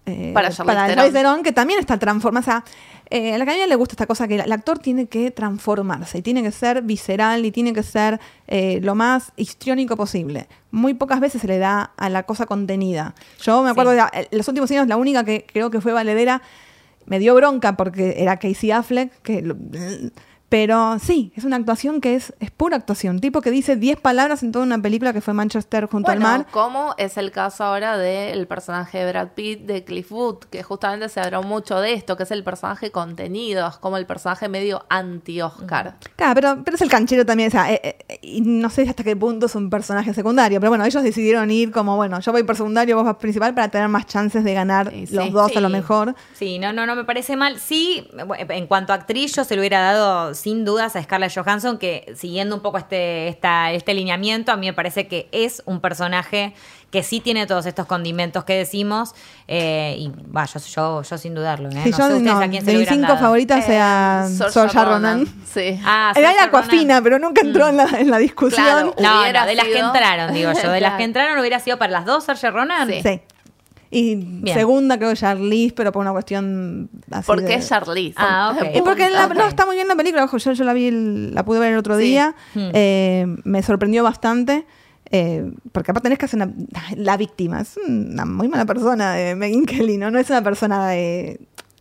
[0.07, 1.42] eh, para Charlize Theron.
[1.42, 2.40] que también está transformada.
[2.40, 6.18] O sea, a la academia le gusta esta cosa que el, actor tiene que transformarse
[6.18, 8.18] y tiene que ser visceral y tiene que ser
[8.83, 10.48] lo más histriónico posible.
[10.70, 13.14] Muy pocas veces se le da a la cosa contenida.
[13.42, 16.42] Yo me acuerdo de los últimos años, la única que creo que fue valedera
[17.07, 19.42] me dio bronca porque era Casey Affleck, que
[20.50, 23.20] pero sí, es una actuación que es, es pura actuación.
[23.20, 26.46] Tipo que dice 10 palabras en toda una película que fue Manchester junto al mar.
[26.50, 31.08] Como es el caso ahora del personaje de Brad Pitt de Cliff Wood, que justamente
[31.08, 34.84] se habló mucho de esto, que es el personaje contenido, es como el personaje medio
[34.88, 35.94] anti-Oscar.
[36.16, 37.46] Claro, pero, pero es el canchero también.
[37.46, 40.58] O sea, eh, eh, y no sé hasta qué punto es un personaje secundario.
[40.58, 43.68] Pero bueno, ellos decidieron ir como, bueno, yo voy por secundario, vos vas principal para
[43.68, 46.16] tener más chances de ganar los dos a lo mejor.
[46.34, 47.60] Sí, no, no, no me parece mal.
[47.60, 48.10] Sí,
[48.48, 52.12] en cuanto a actriz, yo se lo hubiera dado sin dudas a Scarlett Johansson, que
[52.16, 56.55] siguiendo un poco este, esta, este lineamiento, a mí me parece que es un personaje
[56.90, 59.14] que sí tiene todos estos condimentos que decimos.
[59.46, 61.68] Eh, y va, yo, yo, sin dudarlo.
[61.70, 61.74] ¿eh?
[61.74, 65.26] no sé no, a quién se de mis cinco favoritas sea Sorja Ronan.
[65.53, 65.81] Sí.
[65.85, 68.92] Ah, Era la Aquafina, pero nunca entró en, la, en la discusión.
[68.98, 70.70] no, de las que entraron, digo yo.
[70.70, 72.88] De las que entraron hubiera sido para las dos Sorja Ronan.
[72.88, 73.20] sí.
[73.90, 78.14] Y segunda creo que Charlize, pero por una cuestión así ¿Por qué Charlize?
[78.16, 78.76] Ah, ok.
[78.76, 81.59] Y porque no, está muy bien la película, ojo, yo, yo la vi, la pude
[81.59, 82.70] ver el otro día, hmm.
[82.72, 84.64] eh, me sorprendió bastante.
[85.12, 86.55] Eh, porque aparte tenés que hacer una,
[86.94, 90.12] la víctima, es una muy mala persona, de Megan Kelly, ¿no?
[90.12, 91.40] No es una persona de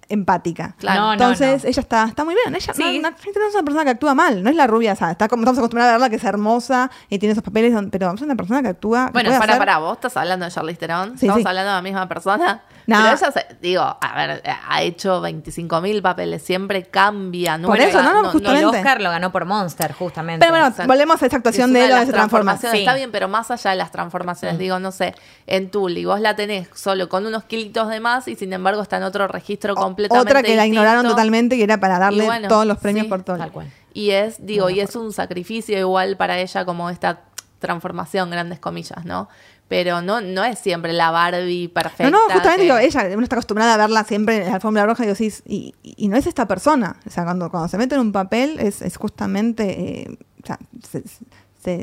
[0.10, 0.76] empática.
[0.78, 1.13] Claro.
[1.13, 2.54] Entonces, ella está, está muy bien.
[2.54, 5.28] Ella no, es una persona que actúa mal, no es la rubia, o sea, está
[5.28, 8.36] como estamos acostumbrados a verla que es hermosa y tiene esos papeles, pero es una
[8.36, 9.10] persona que actúa.
[9.13, 12.62] Bueno, para, para, vos estás hablando de Charlize Theron, estamos hablando de la misma persona.
[12.97, 17.58] Pero ella, digo, a ver, ha hecho 25.000 papeles, siempre cambia.
[17.58, 18.62] No por eso, no, no, justamente.
[18.62, 20.45] el Oscar lo ganó por Monster, justamente.
[20.45, 22.75] Pero bueno, volvemos a esa actuación de él, de esa transformación.
[22.75, 24.60] Está bien, pero más allá de las transformaciones, mm.
[24.60, 25.15] digo, no sé,
[25.47, 28.97] en Tully, vos la tenés solo con unos kilitos de más y sin embargo está
[28.97, 32.78] en otro registro completamente Otra que la ignoraron totalmente y era para darle todos los
[32.78, 33.38] premios por todo.
[33.38, 33.71] Tal cual.
[33.93, 37.21] Y es, digo, y es un sacrificio igual para ella como esta
[37.60, 39.30] transformación, grandes comillas, ¿no?
[39.69, 42.10] Pero no, no es siempre la Barbie perfecta.
[42.10, 45.05] No, no, justamente digo, ella, uno está acostumbrada a verla siempre en la alfombra roja
[45.05, 46.97] y decís, y, y, no es esta persona.
[47.05, 50.58] O sea, cuando, cuando se mete en un papel es, es justamente, eh, o sea,
[50.82, 51.03] se,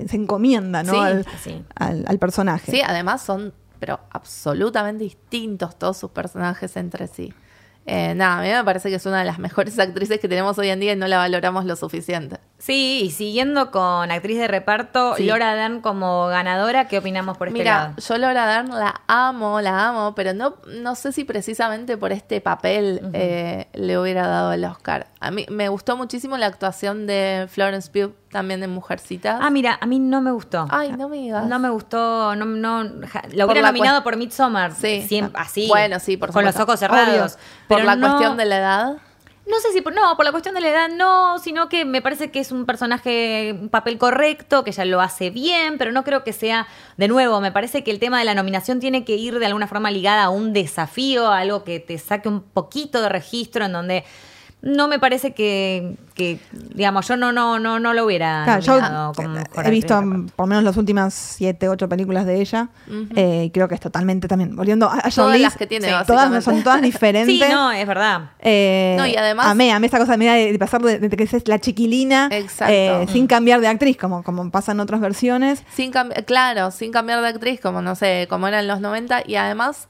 [0.08, 1.00] se, encomienda, ¿no?
[1.00, 1.24] al,
[1.76, 2.72] Al, personaje.
[2.72, 7.32] Sí, además son, pero absolutamente distintos todos sus personajes entre sí.
[7.86, 10.58] Eh, nada, a mí me parece que es una de las mejores actrices que tenemos
[10.58, 12.38] hoy en día y no la valoramos lo suficiente.
[12.58, 17.58] Sí, y siguiendo con actriz de reparto, Laura Dern como ganadora, ¿qué opinamos por este
[17.58, 22.12] Mira, yo Laura Dern la amo, la amo, pero no, no sé si precisamente por
[22.12, 25.08] este papel eh, le hubiera dado el Oscar.
[25.20, 29.38] A mí me gustó muchísimo la actuación de Florence Pugh también de Mujercitas.
[29.40, 30.66] Ah, mira, a mí no me gustó.
[30.68, 31.46] Ay, no me digas.
[31.46, 34.74] No me gustó, no, no, lo hubiera nominado por Midsommar.
[34.74, 35.08] Sí.
[35.32, 35.68] así.
[35.68, 37.38] Bueno, sí, por Con los ojos cerrados.
[37.66, 38.96] Por la cuestión de la edad.
[39.46, 42.02] No sé si por, no, por la cuestión de la edad no, sino que me
[42.02, 46.04] parece que es un personaje, un papel correcto, que ya lo hace bien, pero no
[46.04, 49.14] creo que sea, de nuevo, me parece que el tema de la nominación tiene que
[49.14, 53.00] ir de alguna forma ligada a un desafío, a algo que te saque un poquito
[53.00, 54.04] de registro en donde
[54.62, 59.12] no me parece que, que, digamos, yo no, no, no, no lo hubiera claro,
[59.62, 59.94] He visto
[60.34, 62.68] por lo menos las últimas siete, ocho películas de ella.
[63.14, 64.56] Eh, creo que es totalmente también.
[64.56, 67.38] Volviendo a, Todas las que tiene, todas son todas diferentes.
[67.38, 68.30] sí, no, es verdad.
[68.40, 69.46] Eh, no, y además.
[69.46, 73.60] Amé, amé esta cosa de, de pasar de, que es la chiquilina eh, sin cambiar
[73.60, 75.62] de actriz, como, como pasa en otras versiones.
[75.74, 75.92] Sin
[76.24, 79.88] claro, sin cambiar de actriz, como no sé, como era en los 90, y además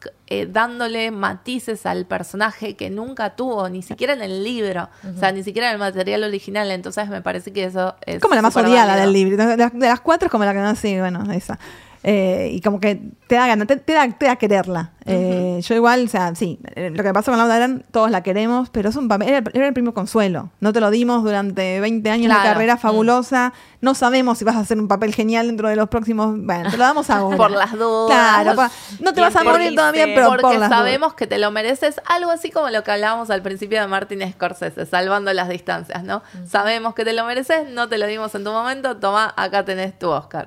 [0.48, 5.44] dándole matices al personaje que nunca tuvo, ni siquiera en el libro, o sea, ni
[5.44, 8.20] siquiera en el material original, entonces me parece que eso es.
[8.20, 9.36] Como la más odiada del libro.
[9.36, 11.58] De las, cuatro es como la que no, sí, bueno, esa.
[12.02, 14.92] Eh, y como que te da ganas, te, da, te da quererla.
[15.06, 18.22] Eh, yo igual, o sea, sí, eh, lo que pasó con Laura Dern, todos la
[18.22, 20.50] queremos, pero es un papel, era, el primer consuelo.
[20.60, 22.78] No te lo dimos durante 20 años de carrera mm.
[22.78, 23.52] fabulosa.
[23.80, 26.34] No sabemos si vas a hacer un papel genial dentro de los próximos.
[26.36, 27.36] Bueno, te lo damos ahora.
[27.36, 28.42] por las dudas.
[28.44, 32.00] Claro, no te vas a morir todavía, pero porque por sabemos que te lo mereces.
[32.06, 36.22] Algo así como lo que hablábamos al principio de Martin Scorsese, salvando las distancias, ¿no?
[36.48, 39.96] Sabemos que te lo mereces, no te lo dimos en tu momento, toma, acá tenés
[39.98, 40.46] tu Oscar.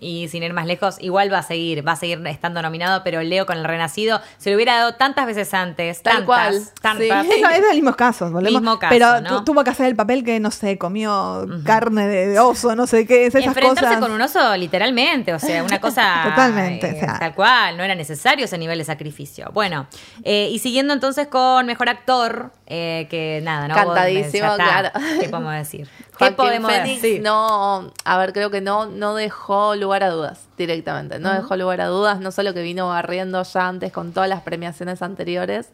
[0.00, 3.22] Y sin ir más lejos, igual va a seguir, va a seguir estando nominado, pero
[3.22, 3.99] Leo con el Renacido
[4.38, 6.02] se lo hubiera dado tantas veces antes.
[6.02, 6.62] Tal tantas, cual.
[6.80, 7.26] Tantas.
[7.26, 7.32] Sí.
[7.32, 10.78] Es, los mismos casos, Mismo caso, pero tuvo que hacer el papel que, no sé,
[10.78, 15.62] comió carne de, oso, no sé qué, esas Enfrentarse con un oso literalmente, o sea,
[15.62, 16.24] una cosa...
[16.24, 16.88] Totalmente.
[16.90, 19.50] Eh, tal cual, no era necesario ese nivel de sacrificio.
[19.52, 19.86] Bueno,
[20.24, 23.74] eh, y siguiendo entonces con Mejor Actor, eh, que nada, ¿no?
[23.74, 24.90] Cantadísimo, claro.
[25.20, 25.88] ¿Qué podemos decir?
[26.28, 27.22] ¿Qué podemos decir?
[27.22, 31.18] No, a ver, creo que no, no dejó lugar a dudas directamente.
[31.18, 34.42] No dejó lugar a dudas, no solo que vino barriendo ya antes con todas las
[34.42, 35.70] premiaciones anteriores,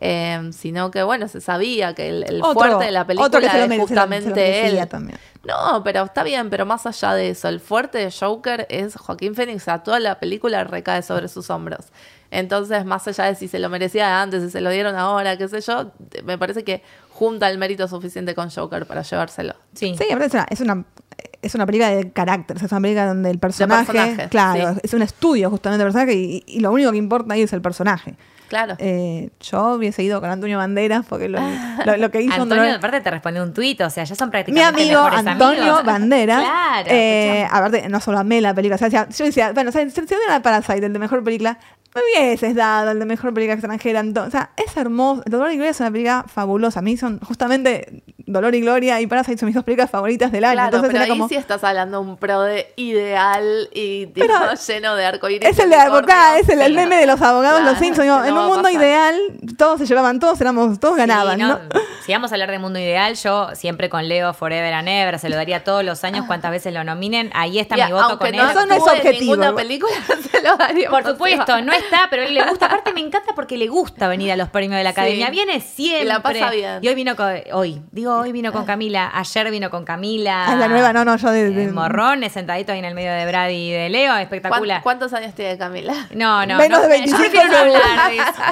[0.00, 4.88] eh, sino que bueno, se sabía que el, fuerte de la película es justamente él.
[4.88, 5.18] También.
[5.44, 9.34] No, pero está bien, pero más allá de eso, el fuerte de Joker es Joaquín
[9.34, 11.86] Phoenix, a toda la película recae sobre sus hombros.
[12.30, 15.48] Entonces, más allá de si se lo merecía antes, si se lo dieron ahora, qué
[15.48, 15.92] sé yo,
[16.24, 19.54] me parece que junta el mérito suficiente con Joker para llevárselo.
[19.74, 20.04] Sí, sí
[20.50, 20.84] es una,
[21.42, 25.50] es una película de carácter, es una película donde el personaje, claro, es un estudio
[25.50, 28.16] justamente del personaje y, lo único que importa ahí es el personaje.
[28.48, 28.76] Claro.
[28.78, 31.38] Eh, yo hubiese ido con Antonio Banderas porque lo,
[32.10, 35.02] que hizo Antonio, aparte te respondió un tuit, o sea, ya son prácticamente Mi amigo
[35.02, 36.40] Antonio Banderas.
[36.40, 36.88] claro.
[36.90, 40.02] Eh, aparte, no solo amé la película, o sea, yo decía, bueno, o sea, se
[40.02, 41.58] dio Parasite, el de mejor película,
[41.94, 44.02] me hubieses dado el de mejor película extranjera.
[44.02, 45.22] O sea, es hermoso.
[45.26, 46.80] Dolor y Gloria es una película fabulosa.
[46.80, 50.44] A mí son justamente Dolor y Gloria y Parasite son mis dos películas favoritas del
[50.44, 50.54] año.
[50.54, 54.12] Claro, pero ahí sí estás hablando un pro de ideal y
[54.66, 55.48] lleno de arcoíris.
[55.48, 58.26] Es el de abogada, es el, meme de los abogados, los Simpsons.
[58.26, 59.16] en un mundo ideal,
[59.58, 61.38] todos se llevaban, todos éramos, todos ganaban.
[61.38, 61.58] No,
[62.04, 65.28] Si vamos a hablar de mundo ideal, yo siempre con Leo Forever and Ever se
[65.28, 67.30] lo daría todos los años, cuantas veces lo nominen.
[67.34, 68.40] Ahí está mi voto con él.
[68.40, 69.36] Eso no es objetivo.
[69.36, 69.92] Ninguna película
[70.30, 70.90] se lo daría.
[70.90, 72.66] Por supuesto, no es pero él le gusta.
[72.66, 75.30] Aparte, me encanta porque le gusta venir a los premios de la academia.
[75.30, 76.04] Viene siempre.
[76.04, 76.78] Y la pasa bien.
[76.82, 77.34] Y hoy vino con.
[77.52, 79.10] Hoy, digo, hoy vino con Camila.
[79.14, 80.46] Ayer vino con Camila.
[80.46, 81.64] Ah, la nueva, no, no, yo de.
[81.72, 84.16] Morrones, sentadito ahí en el medio de Brad y de Leo.
[84.16, 84.82] Espectacular.
[84.82, 85.94] ¿Cuántos años tiene Camila?
[86.14, 86.56] No, no.
[86.58, 87.24] Menos de 25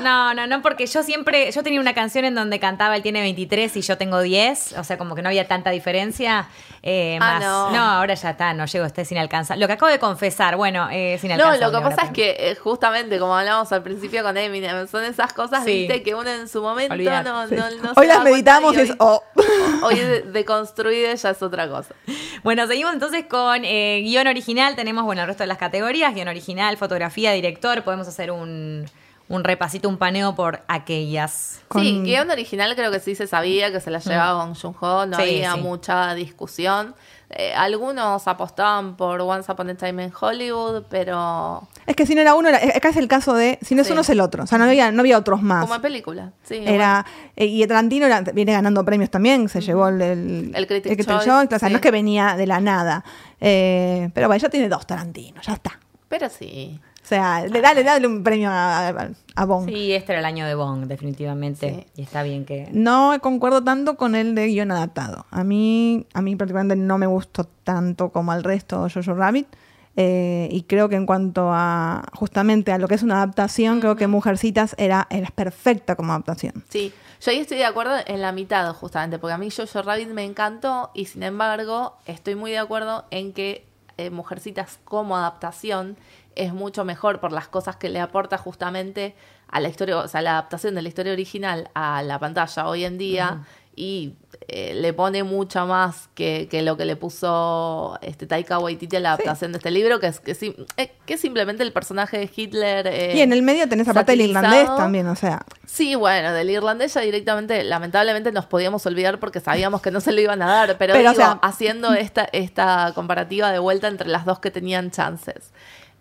[0.03, 1.51] no No, no, porque yo siempre.
[1.51, 4.75] Yo tenía una canción en donde cantaba él tiene 23 y yo tengo 10.
[4.79, 6.49] O sea, como que no había tanta diferencia.
[6.83, 7.71] Eh, ah, no.
[7.71, 7.79] no.
[7.79, 9.57] ahora ya está, no llego, esté sin alcanzar.
[9.59, 11.61] Lo que acabo de confesar, bueno, eh, sin alcanzar.
[11.61, 15.05] No, lo que pasa es que eh, justamente, como hablamos al principio con Eminem, son
[15.05, 18.93] esas cosas, viste, que uno en su momento no, no, Hoy las meditamos y, es.
[18.99, 19.23] Oh.
[19.85, 19.97] Hoy
[20.33, 21.95] deconstruida ya es otra cosa.
[22.43, 24.75] Bueno, seguimos entonces con eh, guion original.
[24.75, 27.85] Tenemos, bueno, el resto de las categorías: guion original, fotografía, director.
[27.85, 28.87] Podemos hacer un
[29.29, 31.61] un repasito, un paneo por aquellas.
[31.75, 35.07] Sí, guion original creo que sí se sabía que se la llevaba con Jung Ho,
[35.07, 36.95] no había mucha discusión.
[37.35, 41.67] Eh, algunos apostaban por Once Upon a Time en Hollywood, pero...
[41.87, 43.91] Es que si no era uno, era, acá es el caso de, si no es
[43.91, 45.63] uno es el otro, o sea, no había, no había otros más.
[45.63, 46.63] Como en película, sí.
[46.67, 51.31] Era, eh, y Tarantino viene ganando premios también, se llevó el, el, el Critic, Choice,
[51.31, 53.03] o sea, no es que venía de la nada.
[53.41, 55.81] Eh, pero bueno, ya tiene dos Tarantino, ya está.
[56.09, 56.79] Pero sí.
[57.03, 59.69] O sea, le dale, dale un premio a, a, Bong.
[59.69, 61.87] Sí, este era el año de Bong, definitivamente.
[61.97, 62.69] Y está bien que.
[62.73, 65.27] No concuerdo tanto con el de guion adaptado.
[65.31, 69.49] A mí, a mí particularmente no me gustó tanto como al resto Jojo Rabbit.
[69.95, 73.97] Eh, y creo que en cuanto a justamente a lo que es una adaptación, creo
[73.97, 76.65] que Mujercitas era, era perfecta como adaptación.
[76.71, 80.09] Sí, yo ahí estoy de acuerdo en la mitad, justamente, porque a mí Jojo Rabbit
[80.09, 85.97] me encantó y sin embargo estoy muy de acuerdo en que eh, Mujercitas como adaptación
[86.35, 89.15] es mucho mejor por las cosas que le aporta justamente
[89.49, 92.85] a la historia, o sea, la adaptación de la historia original a la pantalla hoy
[92.85, 93.45] en día
[93.77, 94.15] y
[94.49, 99.13] eh, le pone mucho más que, lo que le puso este Taika Waititi a la
[99.13, 100.33] adaptación de este libro, que es que,
[100.77, 102.87] eh, que simplemente el personaje de Hitler.
[102.87, 105.45] Eh, y en el medio tenés aparte del irlandés también, o sea.
[105.67, 110.13] Sí, bueno, del irlandés ya directamente, lamentablemente nos podíamos olvidar porque sabíamos que no se
[110.13, 110.95] lo iban a dar, pero,
[111.43, 115.53] haciendo esta, esta comparativa de vuelta entre las dos que tenían chances.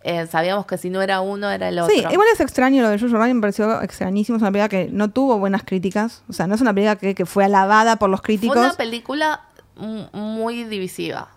[0.04, 1.94] Eh, sabíamos que si no era uno, era el otro.
[1.94, 4.38] Sí, igual es extraño lo de Jojo Rabbit, me pareció extrañísimo.
[4.38, 6.24] Es una película que no tuvo buenas críticas.
[6.28, 8.56] O sea, no es una película que, fue alabada por los críticos.
[8.56, 9.42] Fue una película
[9.76, 11.30] muy divisiva.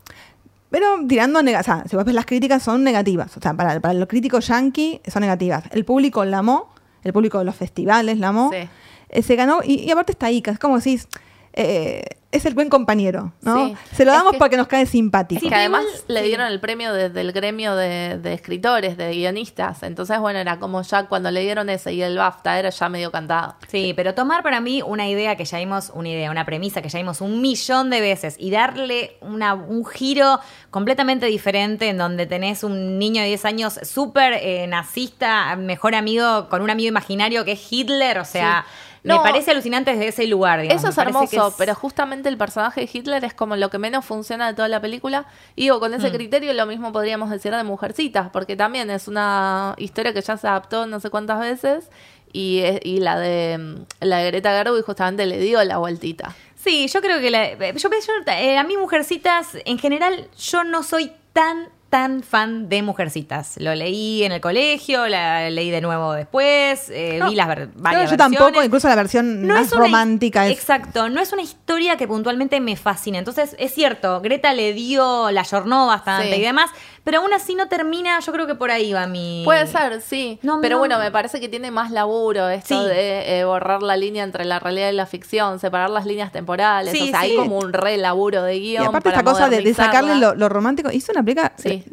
[0.71, 1.77] Pero tirando a negativas.
[1.77, 3.37] O sea, si vos ves las críticas, son negativas.
[3.37, 5.65] O sea, para, para los críticos yankee son negativas.
[5.71, 6.73] El público la amó,
[7.03, 8.51] el público de los festivales la amó.
[8.51, 8.69] Sí.
[9.15, 11.07] Eh, se ganó, y, aparte está ahí, es como decís
[11.53, 12.03] eh,
[12.35, 13.75] es el buen compañero, ¿no?
[13.93, 15.41] Se lo damos porque nos cae simpático.
[15.41, 19.85] Sí, que además le dieron el premio desde el gremio de, escritores, de guionistas.
[19.85, 23.13] Entonces, bueno, era como ya cuando le dieron ese y el BAFTA era ya medio
[23.13, 23.55] cantado.
[23.69, 26.89] Sí, pero tomar para mí una idea que ya vimos, una idea, una premisa que
[26.89, 32.27] ya vimos un millón de veces y darle una, un giro completamente diferente en donde
[32.27, 37.45] tenés un niño de 10 años súper eh, nazista, mejor amigo con un amigo imaginario
[37.45, 38.65] que es Hitler, o sea
[39.05, 40.63] me parece alucinante desde ese lugar.
[40.63, 40.83] Digamos.
[40.83, 44.47] Eso es hermoso, pero justamente el personaje de Hitler es como lo que menos funciona
[44.47, 45.27] de toda la película.
[45.57, 46.13] Y digo, con ese mm.
[46.13, 50.47] criterio lo mismo podríamos decir de Mujercitas, porque también es una historia que ya se
[50.47, 51.91] adaptó no sé cuántas veces.
[52.33, 56.35] Y, y la de la de Greta Gerwig justamente le dio la vueltita.
[56.57, 60.83] Sí, yo creo que la, yo, yo, eh, a mí Mujercitas en general yo no
[60.83, 63.55] soy tan tan fan de Mujercitas.
[63.59, 68.11] Lo leí en el colegio, la leí de nuevo después, eh, vi las varias versiones.
[68.11, 70.49] Yo tampoco, incluso la versión más romántica.
[70.49, 73.19] Exacto, no es una historia que puntualmente me fascine.
[73.19, 76.69] Entonces, es cierto, Greta le dio, la jornó bastante y demás,
[77.05, 79.43] pero aún así no termina, yo creo que por ahí va mi...
[79.45, 80.39] Puede ser, sí.
[80.63, 84.47] pero bueno, me parece que tiene más laburo esto de eh, borrar la línea entre
[84.47, 87.01] la realidad y la ficción, separar las líneas temporales.
[87.01, 88.85] o sea, hay como un re laburo de guion.
[88.85, 91.85] Y aparte esta cosa de, sacarle lo, romántico, hizo una película eh,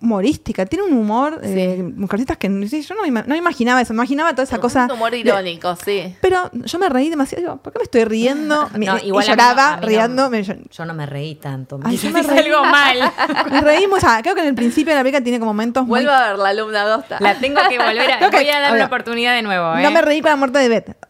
[0.00, 4.44] humorística, tiene un humor, eh, mujercitas que yo no, no, imaginaba eso, me imaginaba toda
[4.44, 4.86] esa cosa.
[4.86, 6.16] Un humor irónico, sí.
[6.20, 8.68] Pero yo me reí demasiado, digo, ¿por qué me estoy riendo?
[8.78, 10.30] no, igual y lloraba riendo.
[10.32, 12.38] yo, no me reí tanto, me, yo me reí.
[12.38, 13.12] algo mal.
[13.50, 15.86] me reímos, o sea, creo que en el principio de la película tiene como momentos
[15.86, 17.18] Vuelvo a ver la alumna Dosta.
[17.20, 18.30] La tengo que volver a...
[18.30, 19.90] voy a dar una oportunidad de nuevo, No ¿eh?
[19.90, 21.09] me reí con la muerte de Beth.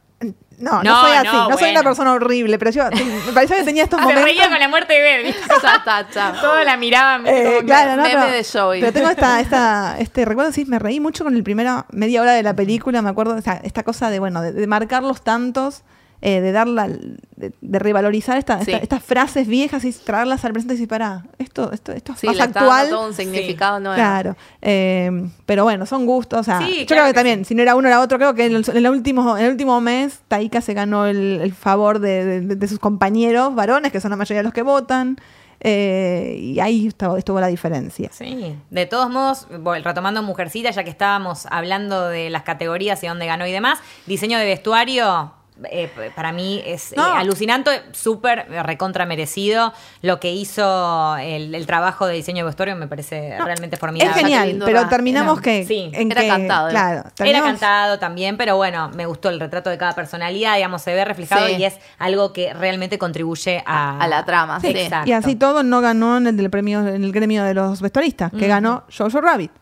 [0.61, 3.85] No, no, soy así, no, soy una persona horrible, pero yo me parecía que tenía
[3.85, 4.23] estos momentos.
[4.23, 5.37] Se reía con la muerte de Beth.
[6.41, 7.27] Todo la miraban.
[7.27, 8.45] Eh, claro, no, pero, de
[8.81, 12.33] pero tengo esta, esta, este recuerdo, sí, me reí mucho con el primera media hora
[12.33, 15.23] de la película, me acuerdo, o sea, esta cosa de, bueno, de, de marcar los
[15.23, 15.83] tantos
[16.23, 21.25] eh, de darla, de, revalorizar estas frases viejas y traerlas al presente y decir, para,
[21.39, 22.91] esto, esto, esto es más actual.
[22.91, 23.95] todo un significado nuevo.
[23.95, 24.37] Claro.
[24.61, 26.41] Eh, pero bueno, son gustos.
[26.41, 28.53] O sea, yo creo que, también, si no era uno era otro, creo que en
[28.53, 33.91] el, último, en el último mes Taika se ganó el, favor de, sus compañeros varones,
[33.91, 35.17] que son la mayoría de los que votan.
[35.63, 38.11] Eh, y ahí estuvo, estuvo, la diferencia.
[38.13, 39.47] Sí, de todos modos,
[39.85, 44.39] retomando Mujercita, ya que estábamos hablando de las categorías y dónde ganó y demás, diseño
[44.39, 45.33] de vestuario,
[45.71, 49.73] eh, para mí es eh, alucinante, súper recontra merecido.
[50.03, 54.13] Lo que hizo el, trabajo de diseño de vestuario me parece realmente formidable.
[54.13, 55.65] Es genial, pero terminamos que.
[55.65, 56.71] Sí, era cantado.
[56.71, 60.95] Claro, Era cantado también, pero bueno, me gustó el retrato de cada personalidad, digamos, se
[60.95, 64.61] ve reflejado y es algo que realmente contribuye a, la trama.
[64.61, 68.33] Sí, y así todo no ganó en el, premio, en el gremio de los vestuaristas,
[68.33, 69.53] que ganó Jojo Rabbit.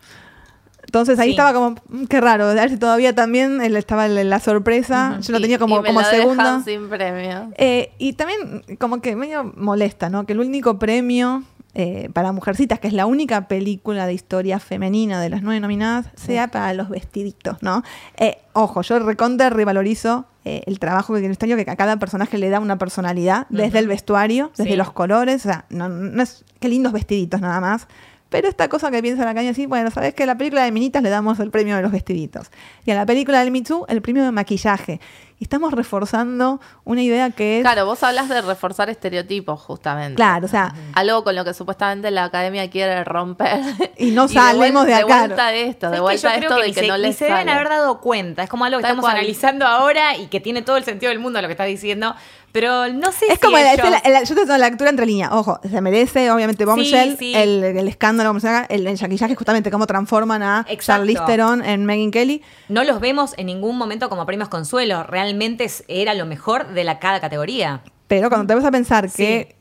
[0.89, 4.27] Entonces ahí estaba como, mm, qué raro, a ver si todavía también él estaba en
[4.27, 5.19] la sorpresa.
[5.21, 6.63] Yo lo tenía como, como segundo.
[6.63, 7.51] sin premio.
[7.57, 10.25] Eh, y también como que medio molesta, ¿no?
[10.25, 11.43] Que el único premio
[11.75, 16.07] eh, para Mujercitas, que es la única película de historia femenina de las nueve nominadas,
[16.15, 17.83] sea para los vestiditos, ¿no?
[18.17, 22.39] Eh, ojo, yo recontra revalorizo el trabajo que tiene este año, que a cada personaje
[22.39, 26.43] le da una personalidad, desde el vestuario, desde los colores, o sea, no, no es,
[26.59, 27.87] qué lindos vestiditos nada más.
[28.29, 30.71] Pero esta cosa que piensa la caña así, bueno, sabes que a la película de
[30.71, 32.51] Minitas le damos el premio de los vestiditos.
[32.85, 34.99] Y a la película del Mitsu el premio de maquillaje.
[35.39, 37.63] Y estamos reforzando una idea que es.
[37.63, 40.15] Claro, vos hablas de reforzar estereotipos, justamente.
[40.15, 40.73] Claro, o sea.
[40.93, 43.61] Algo con lo que supuestamente la academia quiere romper.
[43.97, 45.21] Y no salimos de, acá.
[45.21, 47.15] De vuelta esto, de vuelta esto de que, no les.
[47.15, 48.43] se deben haber dado cuenta.
[48.43, 51.41] Es como algo que estamos analizando ahora y que tiene todo el sentido del mundo
[51.41, 52.15] lo que estás diciendo.
[52.51, 53.75] Pero no sé es como la,
[54.23, 55.31] yo te la lectura entre líneas.
[55.31, 59.69] Ojo, se merece, obviamente, Bombshell, El, el, escándalo, como se haga, el, el maquillaje, justamente
[59.69, 62.41] cómo transforman a Charlize Theron en Megan Kelly.
[62.67, 65.03] No los vemos en ningún momento como premios consuelo.
[65.03, 67.81] Realmente era lo mejor de la cada categoría.
[68.07, 69.55] Pero cuando te vas a pensar que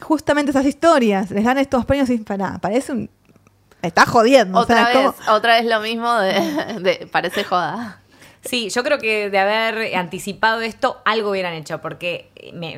[0.00, 3.10] justamente esas historias les dan estos premios y para, parece un.
[3.80, 4.58] Está jodiendo.
[4.58, 8.00] Otra, vez, otra vez lo mismo de parece joda.
[8.44, 12.30] Sí, yo creo que de haber anticipado esto, algo hubieran hecho, porque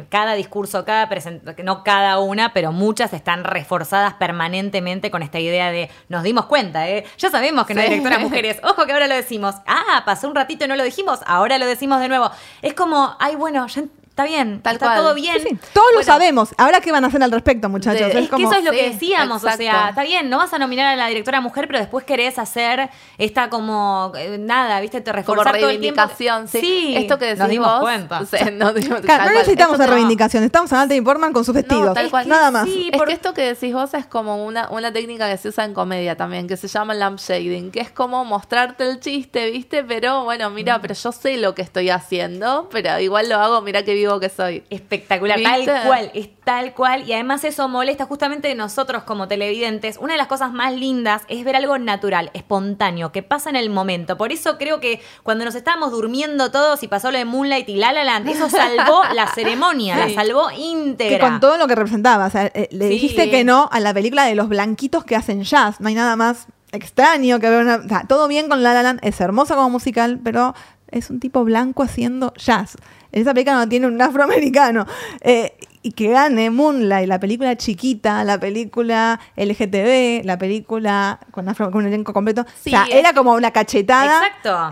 [0.09, 5.71] cada discurso, cada presentación, no cada una, pero muchas están reforzadas permanentemente con esta idea
[5.73, 7.05] de nos dimos cuenta, ¿eh?
[7.19, 10.35] Ya sabemos que no hay directoras mujeres, ojo que ahora lo decimos, ah, pasó un
[10.35, 12.31] ratito y no lo dijimos, ahora lo decimos de nuevo.
[12.63, 13.85] Es como, ay, bueno, ya
[14.17, 15.61] Está bien, Tal está todo bien.
[15.75, 16.55] todos lo sabemos.
[16.57, 18.01] Ahora, ¿qué van a hacer al respecto, muchachos?
[18.01, 19.45] es, que eso es lo que decíamos.
[19.45, 22.39] O sea, está bien, no vas a nominar a la directora mujer, pero después querés
[22.39, 24.13] hacer esta como.
[24.17, 25.03] Eh, nada, ¿viste?
[25.03, 26.95] Te reforzar como reivindicación, todo el Sí.
[26.97, 27.47] Esto que decimos.
[27.47, 28.51] Nos dimos cuenta.
[28.53, 30.45] no, necesitamos de reivindicación.
[30.45, 31.95] Estamos a Natalie Portman con sus vestidos.
[32.25, 32.67] Nada más.
[32.67, 35.75] es que esto que decís vos es como una, una técnica que se usa en
[35.75, 39.85] comedia también, que se llama lampshading, que es como mostrarte el chiste, ¿viste?
[39.85, 40.81] Pero bueno, mira, mm.
[40.81, 44.21] pero yo sé lo que estoy haciendo, pero igual lo hago, mira que vivo vivo
[44.21, 44.63] que soy.
[44.71, 47.09] Espectacular, tal cual, es tal cual.
[47.09, 49.99] Y además eso molesta justamente de nosotros como televidentes.
[49.99, 53.71] Una de las cosas más lindas es ver algo natural, espontáneo, que pasa en el
[53.71, 54.17] momento.
[54.17, 57.77] Por eso creo que cuando nos estábamos durmiendo todos y pasó lo de Moonlight y
[57.77, 61.17] La La Land, eso salvó la ceremonia, la salvó íntegra.
[61.17, 63.93] Que con todo lo que representaba, o sea, eh, le dijiste que no a la
[63.93, 65.81] película de los blanquitos que hacen jazz.
[65.81, 67.77] No hay nada más extraño que ver una...
[67.77, 70.55] O sea, todo bien con La La Land, es hermosa como musical, pero
[70.91, 72.77] es un tipo blanco haciendo jazz.
[73.21, 74.87] Esa película no tiene un afroamericano.
[75.23, 75.55] Eh,
[75.87, 82.13] y que gane Moonlight, la película chiquita, la película LGTB, la película con, un elenco
[82.13, 82.41] completo.
[82.41, 84.21] o sea, era como una cachetada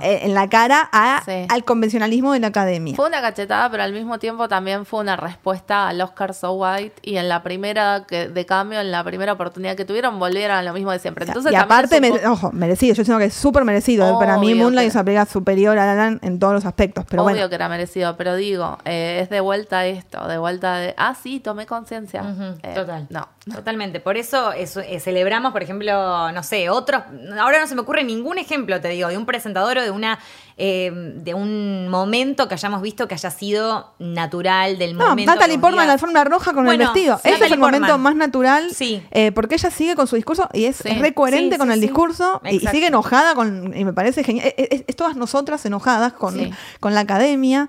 [0.03, 2.97] eh, en la cara al convencionalismo de la academia.
[2.97, 6.97] Fue una cachetada, pero al mismo tiempo también fue una respuesta al Oscar So White
[7.03, 10.63] y en la primera que, de cambio, en la primera oportunidad que tuvieron, volvieron a
[10.65, 11.27] lo mismo de siempre.
[11.27, 14.05] Entonces, y aparte, ojo, merecido, yo siento que es súper merecido.
[14.09, 14.15] ¿eh?
[14.19, 17.05] Para mí Moonlight es una película superior a Alan en todos los aspectos.
[17.09, 20.95] Pero Obvio que era merecido, pero digo, eh, es de vuelta esto, de vuelta de
[21.09, 22.23] ah, sí, tomé conciencia.
[22.63, 23.07] Eh, Total.
[23.11, 23.29] No.
[23.53, 24.01] Totalmente.
[24.01, 24.67] Por eso eh,
[25.01, 27.03] celebramos, por ejemplo, no sé, otros.
[27.39, 30.19] Ahora no se me ocurre ningún ejemplo, te digo, de un presentador o de una
[30.57, 35.31] eh, de un momento que hayamos visto que haya sido natural del no, momento.
[35.31, 37.21] Natalie Portman en la alfombra roja con el vestido.
[37.23, 38.71] Ese es el momento más natural.
[38.73, 39.03] Sí.
[39.35, 42.87] porque ella sigue con su discurso y es, re coherente con el discurso y, sigue
[42.87, 43.77] enojada con.
[43.77, 44.55] Y me parece genial.
[44.57, 47.69] Es, todas nosotras enojadas con, con la academia.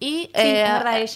[0.00, 0.64] Y eh,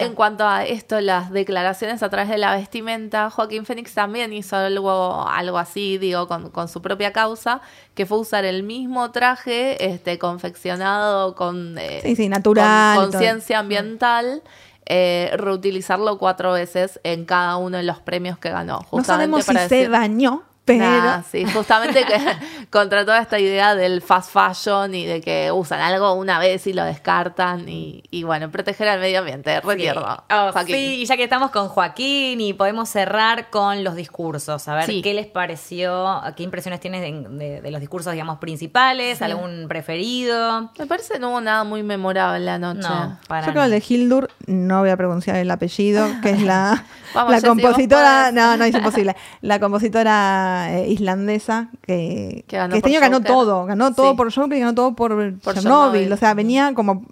[0.01, 4.57] en cuanto a esto, las declaraciones a través de la vestimenta, Joaquín Phoenix también hizo
[4.57, 7.61] algo, algo así, digo, con, su propia causa,
[7.95, 14.43] que fue usar el mismo traje este, confeccionado con eh, natural, conciencia ambiental.
[14.85, 18.85] Eh, reutilizarlo cuatro veces en cada uno de los premios que ganó.
[18.91, 21.25] no sabemos si se dañó pero...
[21.31, 22.19] sí, justamente que,
[22.71, 26.73] contra toda esta idea del fast fashion y de que usan algo una vez y
[26.73, 30.23] lo descartan y, bueno, proteger al medio ambiente, retierno.
[30.31, 31.03] Oh, sí.
[31.03, 35.15] y ya que estamos con Joaquín y podemos cerrar con los discursos, a ver qué
[35.15, 40.71] les pareció, qué impresiones tienes de, los discursos, digamos, principales, algún preferido.
[40.79, 42.81] Me parece que no hubo nada muy memorable anoche.
[42.83, 46.31] No, para Yo creo que el de Hildur, no voy a pronunciar el apellido, que
[46.31, 46.85] es la,
[47.29, 53.21] la compositora, no, no es imposible, la compositora eh, islandesa que, que, este año ganó
[53.21, 56.13] todo, ganó todo por Joker y ganó todo por, por Chernobyl.
[56.13, 57.05] O sea, venía como,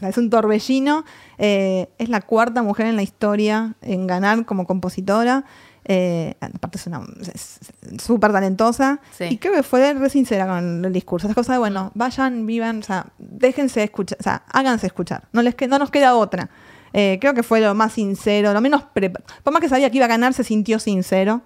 [0.00, 1.04] es un torbellino,
[1.38, 5.44] eh, es la cuarta mujer en la historia en ganar como compositora.
[5.84, 7.00] Eh, aparte es una
[7.98, 11.26] súper talentosa y creo que fue re sincera con el discurso.
[11.26, 15.24] Esa cosa de, bueno, vayan, vivan, o sea, déjense escuchar, o sea, háganse escuchar.
[15.32, 16.50] No, les no nos queda otra.
[16.92, 18.82] Creo que fue lo más sincero, lo menos...
[19.42, 21.42] Por más que sabía que iba a ganar, se sintió sincero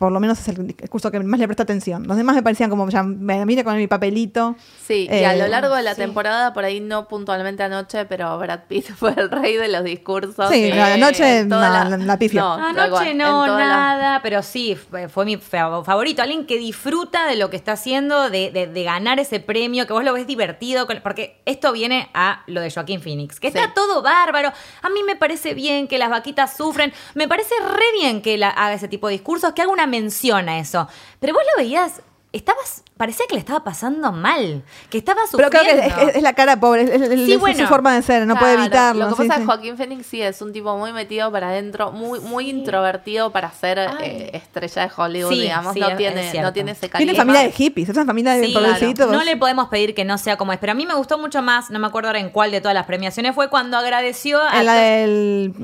[0.00, 2.08] por lo menos es el discurso que más le presta atención.
[2.08, 4.56] Los demás me parecían como, ya, me mire con mi papelito.
[4.82, 8.38] Sí, y a lo eh, largo de la temporada, por ahí no puntualmente anoche, pero
[8.38, 10.48] Brad Pitt fue el rey de los discursos.
[10.48, 11.98] Sí, anoche la, la,
[12.32, 16.22] No, anoche no, nada, pero sí, fue mi favorito.
[16.22, 20.02] Alguien que disfruta de lo que está haciendo, de, de, ganar ese premio, que vos
[20.02, 24.50] lo ves divertido, porque esto viene a lo de Joaquín Phoenix, que está todo bárbaro.
[24.80, 28.72] A mí me parece bien que las vaquitas sufren, me parece re bien que haga
[28.72, 30.88] ese tipo de discursos, que haga una menciona eso.
[31.18, 32.00] Pero vos lo veías,
[32.32, 35.50] estabas parecía que le estaba pasando mal, que estaba sufriendo.
[35.50, 39.08] Pero creo que es, la cara pobre, es, su forma de ser, no puede evitarlo.
[39.08, 41.92] Lo que pasa es que Joaquín Phoenix sí es un tipo muy metido para adentro,
[41.92, 46.90] muy muy introvertido para ser eh, estrella de Hollywood, digamos, no, tiene, no tiene ese
[46.90, 47.12] carisma.
[47.12, 49.10] Tiene familia de hippies, esa familia de pobrecitos.
[49.10, 51.40] No le podemos pedir que no sea como es, pero a mí me gustó mucho
[51.40, 54.60] más, no me acuerdo ahora en cuál de todas las premiaciones fue cuando agradeció a...
[54.60, 55.54] En la del...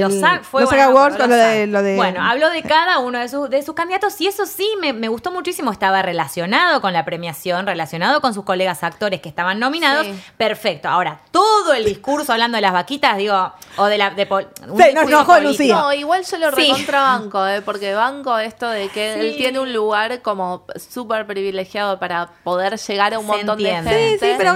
[0.00, 0.12] los
[0.42, 1.96] fue, bueno, Awards, lo, de, lo de...
[1.96, 5.08] Bueno, habló de cada uno de sus, de sus candidatos y eso sí me, me
[5.08, 10.06] gustó muchísimo, estaba relacionado con la premiación relacionado con sus colegas actores que estaban nominados,
[10.36, 10.88] perfecto.
[10.88, 14.10] Ahora, todo el discurso hablando de las vaquitas, digo, o de la...
[14.10, 15.74] De, no, Lucía.
[15.74, 20.22] No, igual yo lo recontrabanco, eh, porque banco esto de que él tiene un lugar
[20.22, 24.18] como súper privilegiado para poder llegar a un montón de gente.
[24.18, 24.54] Sí, sí, pero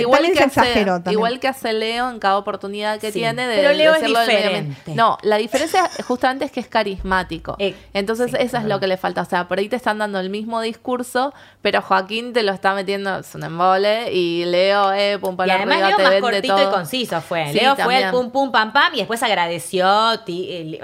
[0.00, 3.94] igual, que hace, igual que hace Leo en cada oportunidad que tiene de Pero Leo
[3.94, 4.94] es diferente.
[4.94, 7.56] No, la diferencia justamente es que es carismático.
[7.58, 9.22] Eh, Entonces, eso es lo que le falta.
[9.22, 11.32] O sea, por ahí te están dando el mismo discurso,
[11.62, 15.56] pero Joaquín te lo está metiendo, es un embole, y Leo, eh, pum, para y
[15.56, 17.52] además Leo más cortito y conciso fue.
[17.52, 19.86] Leo fue el pum, pum, pam, pam, y después agradeció,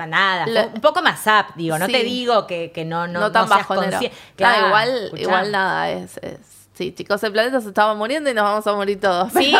[0.08, 3.48] nada, un poco más up, digo, no te digo que, que no, no, no tan
[3.48, 3.74] bajo
[4.36, 8.42] Claro, igual, igual nada, es, es Sí, chicos, el planeta se estaba muriendo y nos
[8.42, 9.32] vamos a morir todos.
[9.32, 9.54] Sí,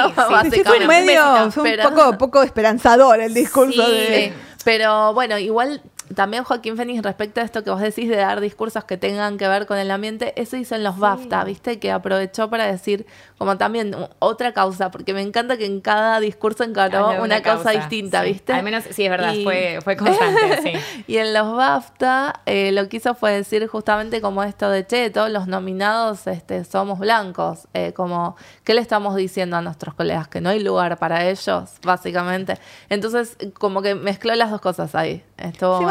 [0.51, 4.33] sí, fue un medio, un poco, poco esperanzador el discurso de...
[4.65, 5.81] Pero bueno, igual
[6.15, 9.49] también Joaquín Fénix, respecto a esto que vos decís de dar discursos que tengan que
[9.49, 11.79] ver con el ambiente, eso hizo en los BAFTA, ¿viste?
[11.79, 13.07] Que aprovechó para decir,
[13.39, 18.23] como también otra causa, porque me encanta que en cada discurso encaró una, causa, distinta,
[18.23, 18.53] ¿viste?
[18.53, 21.03] Al menos, sí, es verdad, fue, fue constante, sí.
[21.07, 25.11] y en los BAFTA eh, lo que hizo fue decir justamente como esto de, che,
[25.11, 30.29] todos los nominados este, somos blancos, eh, como, ¿qué le estamos diciendo a nuestros colegas?
[30.29, 32.59] Que no hay lugar para ellos, básicamente.
[32.89, 35.23] Entonces, como que mezcló las dos cosas ahí.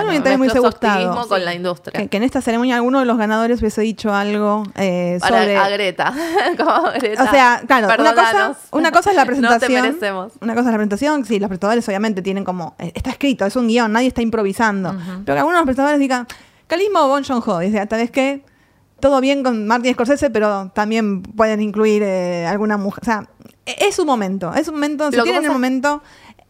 [0.04, 1.28] Me muy gustado.
[1.28, 2.08] con la industria.
[2.08, 5.58] Que, en esta ceremonia alguno de los ganadores hubiese dicho algo eh, sobre...
[5.64, 6.14] A Greta.
[6.14, 9.98] O sea, claro, una cosa, una cosa, es la presentación.
[10.42, 12.76] Una cosa es la presentación, sí, los presentadores obviamente tienen como...
[12.80, 14.96] Eh, está escrito, es un guion, nadie está improvisando.
[15.26, 16.28] Pero que algunos de los presentadores digan,
[16.68, 18.44] Calismo o Bon Joon-ho, dice, tal vez que
[19.00, 23.02] todo bien con Martin Scorsese, pero también pueden incluir eh, alguna mujer.
[23.02, 23.30] O sea,
[23.66, 26.02] e-, es un momento, es un momento, si tienen el momento...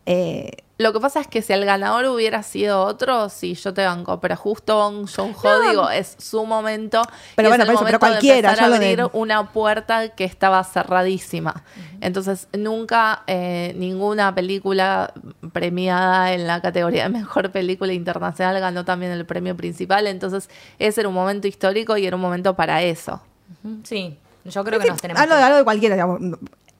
[0.05, 0.51] Eh,
[0.83, 4.19] lo que pasa es que si el ganador hubiera sido otro, sí, yo te banco,
[4.19, 4.77] pero justo
[5.15, 7.01] John Ho, digo, es su momento.
[7.35, 11.63] Pero bueno, pero cualquiera, de abrir una puerta que estaba cerradísima.
[12.01, 15.13] Entonces, nunca eh, ninguna película
[15.53, 20.05] premiada en la categoría de mejor película internacional ganó también el premio principal.
[20.07, 23.21] Entonces, ese era un momento histórico y era un momento para eso.
[23.83, 25.21] Sí, yo creo que, nos tenemos.
[25.21, 26.19] Hablo, de cualquiera, digamos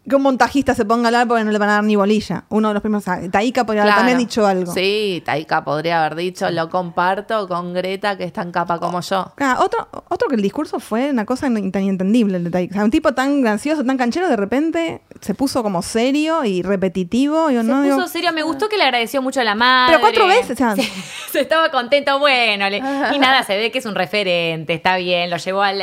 [0.07, 2.43] que un montajista se ponga a hablar porque no le van a dar ni bolilla.
[2.49, 3.05] Uno de los primeros.
[3.31, 4.73] Taika podría haber también dicho algo.
[4.73, 9.31] Sí, Taika podría haber dicho, lo comparto con Greta, que es tan capa como yo.
[9.59, 12.83] otro, otro que el discurso fue una cosa tan inentendible el de Taika.
[12.83, 17.49] un tipo tan gracioso, tan canchero, de repente se puso como serio y repetitivo.
[17.49, 19.93] se puso serio, me gustó que le agradeció mucho a la madre.
[19.93, 20.57] Pero cuatro veces,
[21.31, 22.79] se, estaba contento, bueno, y
[23.19, 25.81] nada, se ve que es un referente, está bien, lo llevó al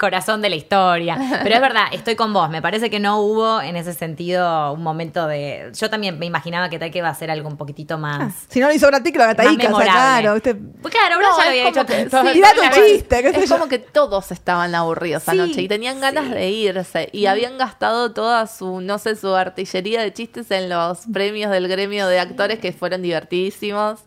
[0.00, 1.16] corazón de la historia.
[1.44, 2.50] Pero es verdad, estoy con vos.
[2.50, 5.70] Me parece que no hubo en ese sentido un momento de.
[5.78, 8.32] Yo también me imaginaba que Taika iba a ser algo un poquitito más.
[8.32, 10.34] Ah, si no lo hizo Brati, que lo haga Taika, claro.
[10.34, 10.56] Usted...
[10.82, 11.86] Pues claro, ahora ya lo había hecho.
[11.86, 13.42] Que, tu chiste.
[13.42, 17.10] es como que todos estaban aburridos anoche y tenían ganas de irse.
[17.12, 21.68] Y habían gastado toda su, no sé, su artillería de chistes en los premios del
[21.68, 24.00] gremio de actores que fueron divertidísimos.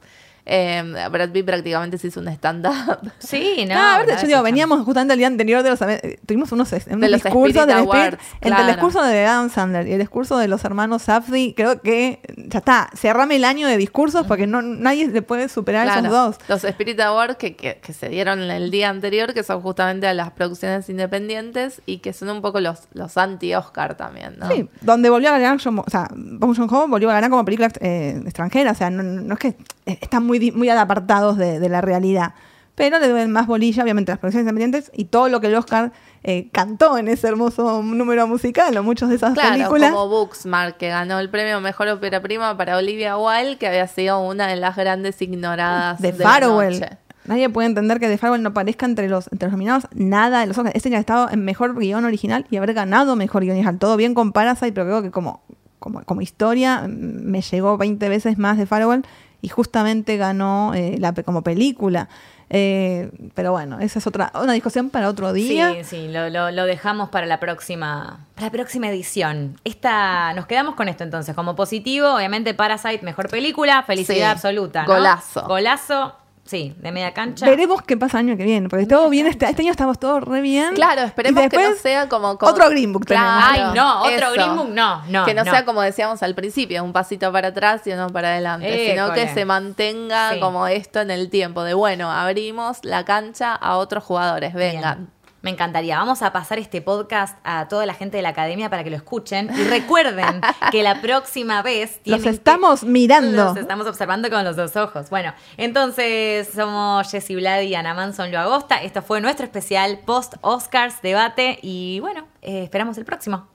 [0.45, 3.11] Eh, Brad Pitt prácticamente se hizo un stand-up.
[3.19, 3.75] Sí, no.
[3.77, 5.79] Ah, yo digo, veníamos justamente el día anterior de los.
[6.25, 10.37] Tuvimos unos, unos discursos de Awards, Entre el discurso de Adam Sandler y el discurso
[10.37, 12.89] de los hermanos Safdie, creo que ya está.
[12.93, 16.35] Cerrame el año de discursos porque no nadie le puede superar esos dos.
[16.47, 20.31] Los Spirit Awards que, que, se dieron el día anterior, que son justamente a las
[20.31, 24.49] producciones independientes y que son un poco los, los anti-Oscar también, ¿no?
[24.49, 28.21] Sí, donde volvió a ganar, o sea, Bong Joon-ho volvió a ganar como película eh,
[28.25, 28.71] extranjera.
[28.71, 32.33] O sea, no, no es que está muy muy, apartados de, la realidad.
[32.75, 35.55] Pero le deben más bolilla, obviamente, a las producciones independientes y todo lo que el
[35.55, 35.91] Oscar
[36.23, 39.91] eh, cantó en ese hermoso número musical, o muchas de esas claro, películas.
[39.91, 44.19] Como Booksmart, que ganó el premio Mejor Ópera Prima para Olivia Wilde, que había sido
[44.21, 46.83] una de las grandes ignoradas de, de Farewell.
[47.25, 50.47] Nadie puede entender que The Farewell no aparezca entre los, entre los nominados nada de
[50.47, 50.75] los Oscars.
[50.75, 53.79] Este ya ha estado en mejor guion original y haber ganado mejor guion original.
[53.79, 55.41] Todo bien con Parasite, pero creo que como,
[55.79, 59.05] como, como historia me llegó 20 veces más de Farewell
[59.43, 62.07] y justamente ganó eh, la, como película.
[62.49, 65.73] Eh, pero bueno, esa es otra una discusión para otro día.
[65.73, 69.59] Sí, sí, lo, lo, dejamos para la próxima para la próxima edición.
[69.65, 75.45] Esta nos quedamos con esto entonces como positivo, obviamente Parasite mejor película, felicidad absoluta, Golazo.
[75.45, 76.15] Golazo
[76.45, 77.45] Sí, de media cancha.
[77.45, 80.21] Veremos qué pasa el año que viene, porque todo bien, este, este, año estamos todos
[80.23, 80.73] re bien.
[80.75, 85.03] Claro, esperemos que no sea como, Otro Green Book Ay, no, otro Green Book no,
[85.07, 85.25] no.
[85.25, 88.89] Que no, sea como decíamos al principio, un pasito para atrás y uno para adelante,
[88.89, 93.77] sino que se mantenga como esto en el tiempo, de bueno, abrimos la cancha a
[93.77, 95.12] otros jugadores, vengan.
[95.43, 95.97] Me encantaría.
[95.97, 98.95] Vamos a pasar este podcast a toda la gente de la academia para que lo
[98.95, 99.49] escuchen.
[99.53, 100.39] Y recuerden
[100.71, 101.99] que la próxima vez.
[102.05, 103.43] Los estamos mirando.
[103.43, 105.09] Los estamos observando con los dos ojos.
[105.09, 108.77] Bueno, entonces somos Jessy Vlad y Ana Manson Lo Agosta.
[108.77, 111.59] Esto fue nuestro especial post-Oscars debate.
[111.61, 113.45] Y bueno, eh, esperamos el próximo.